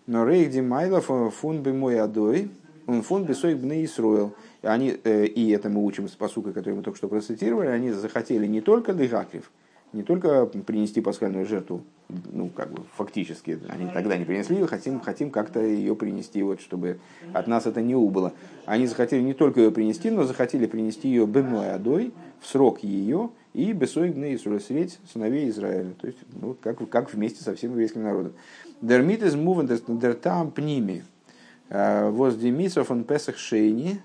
но 0.06 0.26
рейх 0.26 0.50
димайлов 0.50 1.10
фун 1.34 1.62
бы 1.62 1.72
мой 1.72 2.00
адой, 2.00 2.50
он 2.86 3.02
фун 3.02 3.24
бы 3.24 3.34
сой 3.34 3.54
бны 3.54 3.84
Исруэл. 3.84 4.34
Они, 4.62 4.96
э, 5.04 5.26
и 5.26 5.50
это 5.50 5.68
мы 5.68 5.84
учим 5.84 6.08
с 6.08 6.12
посукой, 6.12 6.52
который 6.52 6.74
мы 6.74 6.82
только 6.82 6.98
что 6.98 7.08
процитировали, 7.08 7.68
они 7.68 7.90
захотели 7.90 8.46
не 8.46 8.60
только 8.60 8.92
лигакриев, 8.92 9.50
не 9.92 10.02
только 10.02 10.46
принести 10.46 11.00
пасхальную 11.00 11.46
жертву, 11.46 11.82
ну, 12.32 12.48
как 12.48 12.72
бы 12.72 12.82
фактически, 12.96 13.58
они 13.68 13.88
тогда 13.92 14.16
не 14.16 14.24
принесли 14.24 14.56
ее, 14.56 14.66
хотим, 14.66 15.00
хотим 15.00 15.30
как-то 15.30 15.60
ее 15.60 15.94
принести, 15.94 16.42
вот, 16.42 16.60
чтобы 16.60 16.98
от 17.32 17.46
нас 17.46 17.66
это 17.66 17.80
не 17.80 17.94
убыло. 17.94 18.32
Они 18.66 18.86
захотели 18.86 19.20
не 19.22 19.34
только 19.34 19.60
ее 19.60 19.70
принести, 19.70 20.10
но 20.10 20.24
захотели 20.24 20.66
принести 20.66 21.08
ее 21.08 21.26
бемной 21.26 21.72
адой, 21.72 22.12
в 22.40 22.46
срок 22.46 22.82
ее, 22.82 23.30
и 23.54 23.72
бесой 23.72 24.10
гны 24.10 24.38
средь 24.38 24.98
сыновей 25.12 25.48
Израиля. 25.50 25.92
То 26.00 26.06
есть, 26.06 26.18
ну, 26.40 26.56
как, 26.60 26.88
как 26.88 27.12
вместе 27.12 27.42
со 27.42 27.54
всем 27.54 27.72
еврейским 27.72 28.02
народом. 28.02 28.32
Дермит 28.80 29.22
из 29.22 29.34
дертам 29.86 30.50
пними. 30.50 31.04
Э, 31.68 32.10
воз 32.10 32.36
демисов 32.36 32.90
он 32.90 33.04
песах 33.04 33.38
шейни. 33.38 34.00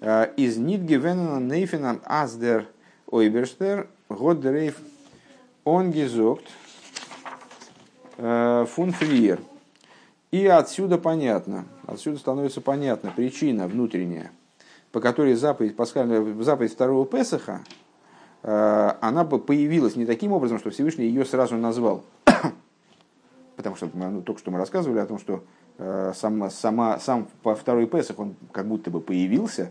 Э, 0.00 0.28
из 0.36 0.58
нит 0.58 0.82
гивенна 0.82 1.40
нейфенам 1.40 2.00
аздер 2.04 2.66
ойберштер 3.06 3.88
год 4.08 4.44
рейф 4.44 4.78
он 5.64 5.90
гизокт 5.90 6.44
э, 6.44 6.61
фун 8.22 8.92
фриер. 8.92 9.40
И 10.32 10.46
отсюда 10.46 10.96
понятно, 10.96 11.66
отсюда 11.86 12.18
становится 12.18 12.62
понятна 12.62 13.12
причина 13.14 13.68
внутренняя, 13.68 14.32
по 14.90 14.98
которой 14.98 15.34
заповедь, 15.34 15.76
пасхальная, 15.76 16.24
заповедь 16.42 16.72
второго 16.72 17.04
Песаха, 17.04 17.60
э, 18.42 18.92
она 19.02 19.24
бы 19.24 19.38
появилась 19.38 19.94
не 19.94 20.06
таким 20.06 20.32
образом, 20.32 20.58
что 20.58 20.70
Всевышний 20.70 21.04
ее 21.04 21.26
сразу 21.26 21.56
назвал. 21.56 22.02
Потому 23.56 23.76
что 23.76 23.90
ну, 23.92 24.22
только 24.22 24.40
что 24.40 24.50
мы 24.50 24.58
рассказывали 24.58 25.00
о 25.00 25.06
том, 25.06 25.18
что 25.18 25.44
э, 25.76 26.14
сам, 26.16 26.50
сама, 26.50 26.98
сам 26.98 27.28
второй 27.42 27.86
Песах, 27.86 28.18
он 28.18 28.34
как 28.52 28.66
будто 28.66 28.90
бы 28.90 29.02
появился 29.02 29.68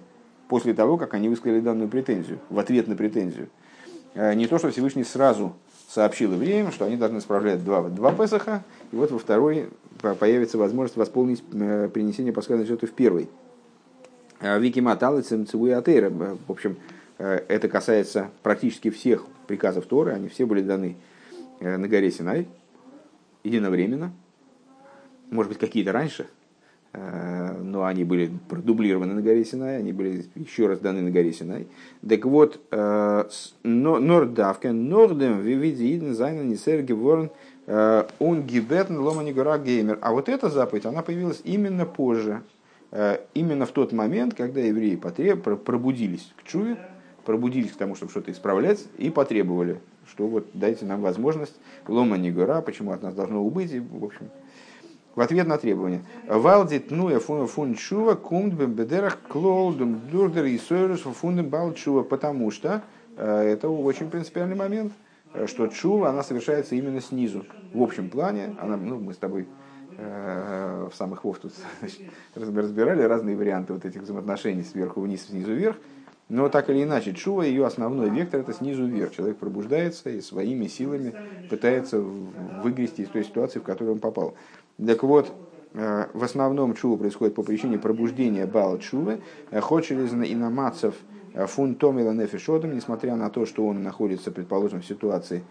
после 0.48 0.76
того, 0.76 1.00
как 1.00 1.16
они 1.16 1.28
высказали 1.28 1.60
данную 1.60 1.90
претензию, 1.90 2.38
в 2.52 2.60
ответ 2.60 2.88
на 2.88 2.96
претензию. 2.96 3.50
Не 4.14 4.46
то, 4.46 4.58
что 4.58 4.70
Всевышний 4.70 5.06
сразу 5.06 5.54
сообщил 5.92 6.34
евреям, 6.34 6.72
что 6.72 6.86
они 6.86 6.96
должны 6.96 7.20
справлять 7.20 7.64
два, 7.64 7.82
два 7.90 8.14
Песаха, 8.14 8.64
и 8.92 8.96
вот 8.96 9.12
во 9.12 9.20
второй 9.20 9.70
появится 10.20 10.58
возможность 10.58 10.96
восполнить 10.96 11.44
э, 11.52 11.90
принесение 11.94 12.32
пасхальной 12.32 12.66
жертвы 12.66 12.88
в 12.88 12.94
первый. 12.94 13.30
А 14.40 14.58
Вики 14.58 14.80
Маталы 14.80 15.22
Цимцевуи 15.22 15.72
Атейра. 15.72 16.10
В 16.10 16.52
общем, 16.52 16.78
э, 17.18 17.42
это 17.48 17.68
касается 17.68 18.30
практически 18.42 18.90
всех 18.90 19.26
приказов 19.48 19.86
Торы, 19.86 20.14
они 20.14 20.30
все 20.30 20.46
были 20.46 20.62
даны 20.62 20.96
э, 21.60 21.76
на 21.76 21.88
горе 21.90 22.10
Синай 22.10 22.48
единовременно. 23.44 24.14
Может 25.30 25.50
быть, 25.50 25.60
какие-то 25.60 25.92
раньше, 25.92 26.28
Э, 26.28 26.41
но 26.94 27.86
они 27.86 28.04
были 28.04 28.30
продублированы 28.50 29.14
на 29.14 29.22
горе 29.22 29.46
Синай, 29.46 29.78
они 29.78 29.94
были 29.94 30.26
еще 30.36 30.68
раз 30.68 30.80
даны 30.80 31.02
на 31.02 31.10
горе 31.10 31.32
Синай. 31.32 31.68
Так 32.08 32.26
вот, 32.26 32.60
э, 32.70 33.24
Нордавкен, 33.64 34.90
Нордем, 34.90 35.40
Вивидииден, 35.40 36.14
Зайна, 36.14 36.42
Нисер, 36.42 36.86
э, 37.68 38.04
он 38.20 38.44
гибетн 38.44 38.98
ломани 38.98 39.32
гора 39.32 39.58
геймер. 39.58 40.00
А 40.02 40.12
вот 40.12 40.28
эта 40.28 40.50
заповедь, 40.50 40.86
она 40.86 41.02
появилась 41.02 41.42
именно 41.46 41.86
позже, 41.86 42.42
именно 43.34 43.66
в 43.66 43.72
тот 43.72 43.94
момент, 43.94 44.34
когда 44.34 44.60
евреи 44.60 44.98
потреб, 44.98 45.44
пробудились 45.64 46.34
к 46.36 46.44
чуве, 46.44 46.78
пробудились 47.24 47.72
к 47.72 47.78
тому, 47.78 47.96
чтобы 47.96 48.12
что-то 48.12 48.32
исправлять, 48.32 48.86
и 48.98 49.10
потребовали, 49.10 49.80
что 50.10 50.28
вот 50.28 50.48
дайте 50.54 50.86
нам 50.86 51.02
возможность, 51.02 51.56
лома 51.88 52.18
не 52.18 52.32
гора, 52.32 52.62
почему 52.62 52.92
от 52.92 53.02
нас 53.02 53.14
должно 53.14 53.42
убыть, 53.42 53.72
и, 53.72 53.80
в 53.80 54.04
общем, 54.04 54.30
в 55.16 55.22
ответ 55.22 55.48
на 55.48 55.58
требование. 55.58 56.02
Валдит 56.28 56.92
ну 56.92 57.18
фун 57.20 57.76
чува 57.76 58.16
кумд 58.16 58.54
бедерах 58.54 59.20
клолдум 59.28 60.02
дурдер 60.12 60.46
и 60.46 60.58
сойрус 60.58 61.02
фундем 61.02 61.50
бал 61.50 61.74
чува, 61.74 62.04
потому 62.04 62.52
что 62.52 62.82
э, 63.18 63.52
это 63.54 63.70
очень 63.70 64.10
принципиальный 64.10 64.56
момент, 64.56 64.94
э, 65.34 65.48
что 65.48 65.68
чува, 65.68 66.10
она 66.10 66.24
совершается 66.24 66.76
именно 66.76 67.02
снизу. 67.02 67.46
В 67.74 67.82
общем 67.82 68.10
плане, 68.10 68.56
она, 68.60 68.78
ну, 68.78 69.00
мы 69.00 69.14
с 69.14 69.18
тобой 69.18 69.48
э, 69.98 70.88
в 70.92 70.96
самых 70.96 71.24
вов 71.24 71.40
тут 71.40 71.54
разбирали 72.36 73.02
разные 73.04 73.36
варианты 73.36 73.74
вот 73.74 73.86
этих 73.86 74.02
взаимоотношений 74.02 74.64
сверху 74.64 75.02
вниз, 75.02 75.28
снизу 75.28 75.54
вверх. 75.54 75.78
Но 76.32 76.48
так 76.48 76.70
или 76.70 76.84
иначе, 76.84 77.14
чува, 77.14 77.44
ее 77.44 77.66
основной 77.66 78.10
вектор 78.10 78.40
это 78.40 78.54
снизу 78.54 78.86
вверх. 78.86 79.14
Человек 79.14 79.36
пробуждается 79.36 80.10
и 80.10 80.22
своими 80.22 80.68
силами 80.68 81.14
пытается 81.50 82.00
выгрести 82.00 83.02
из 83.02 83.10
той 83.10 83.26
ситуации, 83.26 83.60
в 83.60 83.64
которую 83.64 83.96
он 83.96 84.00
попал. 84.00 84.36
Так 84.86 85.04
вот, 85.04 85.32
э, 85.74 86.08
в 86.14 86.24
основном 86.24 86.74
чува 86.74 86.98
происходит 86.98 87.36
по 87.36 87.44
причине 87.44 87.78
пробуждения 87.78 88.48
бала 88.48 88.80
чувы, 88.80 89.22
э, 89.52 89.60
хоть 89.60 89.86
через 89.86 90.12
иномацев 90.12 90.96
э, 91.34 91.46
фунтом 91.46 92.00
или 92.00 92.08
нефишодом, 92.08 92.76
несмотря 92.76 93.16
на 93.16 93.30
то, 93.30 93.46
что 93.46 93.68
он 93.68 93.84
находится, 93.84 94.32
предположим, 94.32 94.82
в 94.82 94.86
ситуации 94.86 95.44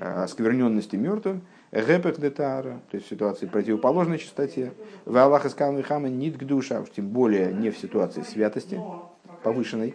оскверненности 0.00 0.96
мертвым, 0.96 1.42
гэпек 1.70 2.18
детара, 2.18 2.80
то 2.90 2.96
есть 2.96 3.06
в 3.06 3.10
ситуации 3.10 3.46
противоположной 3.46 4.18
чистоте, 4.18 4.72
в 5.04 5.16
Аллах 5.16 5.46
искал 5.46 5.80
хама 5.82 6.08
нит 6.08 6.38
к 6.38 6.44
душа, 6.44 6.82
тем 6.96 7.08
более 7.08 7.52
не 7.52 7.70
в 7.70 7.78
ситуации 7.78 8.22
святости 8.22 8.80
повышенной, 9.44 9.94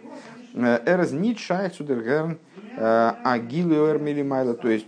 эрз 0.54 1.12
нит 1.12 1.38
шайх 1.38 1.74
судергерн 1.74 2.38
агилуэр 2.76 3.98
милимайла, 3.98 4.54
то 4.54 4.68
есть, 4.68 4.86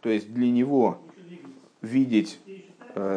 то 0.00 0.08
есть 0.08 0.32
для 0.32 0.50
него 0.50 0.98
видеть 1.82 2.40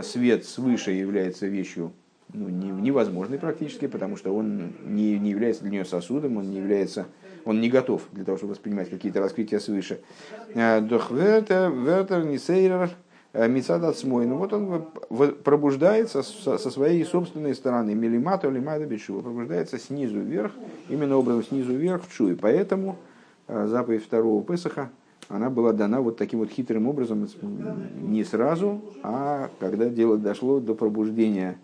свет 0.03 0.45
свыше 0.45 0.91
является 0.91 1.47
вещью 1.47 1.93
ну, 2.31 2.47
невозможной 2.47 3.39
практически, 3.39 3.87
потому 3.87 4.15
что 4.15 4.33
он 4.33 4.73
не, 4.85 5.17
не 5.17 5.31
является 5.31 5.63
для 5.63 5.71
нее 5.71 5.85
сосудом, 5.85 6.37
он 6.37 6.49
не 6.49 6.57
является, 6.57 7.07
он 7.43 7.59
не 7.59 7.69
готов 7.69 8.03
для 8.11 8.23
того, 8.23 8.37
чтобы 8.37 8.51
воспринимать 8.51 8.89
какие-то 8.89 9.19
раскрытия 9.19 9.59
свыше. 9.59 10.01
Э, 10.53 10.79
вертер, 10.79 12.23
нисейрер, 12.25 12.91
э, 13.33 13.47
мицадат 13.47 13.97
смой. 13.97 14.27
Ну 14.27 14.37
вот 14.37 14.53
он 14.53 14.85
пробуждается 15.43 16.21
со 16.21 16.57
своей 16.57 17.03
собственной 17.03 17.55
стороны. 17.55 17.95
Милимату 17.95 18.51
лимада 18.51 18.85
бешува. 18.85 19.21
Пробуждается 19.21 19.79
снизу 19.79 20.19
вверх, 20.19 20.51
именно 20.87 21.17
образом 21.17 21.43
снизу 21.43 21.73
вверх 21.73 22.03
в 22.05 22.13
чуе. 22.15 22.35
Поэтому 22.35 22.97
заповедь 23.47 24.03
второго 24.03 24.43
Песаха 24.43 24.91
она 25.29 25.49
была 25.51 25.73
дана 25.73 26.01
вот 26.01 26.17
таким 26.17 26.39
вот 26.39 26.49
хитрым 26.49 26.87
образом, 26.87 27.27
не 28.01 28.23
сразу, 28.23 28.81
а 29.03 29.49
когда 29.59 29.87
дело 29.87 30.17
дошло 30.17 30.59
до 30.59 30.73
пробуждения 30.73 31.57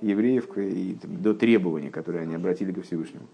евреев 0.00 0.48
и 0.58 0.96
до 1.04 1.32
требований, 1.32 1.90
которые 1.90 2.22
они 2.22 2.34
обратили 2.34 2.72
ко 2.72 2.82
Всевышнему. 2.82 3.26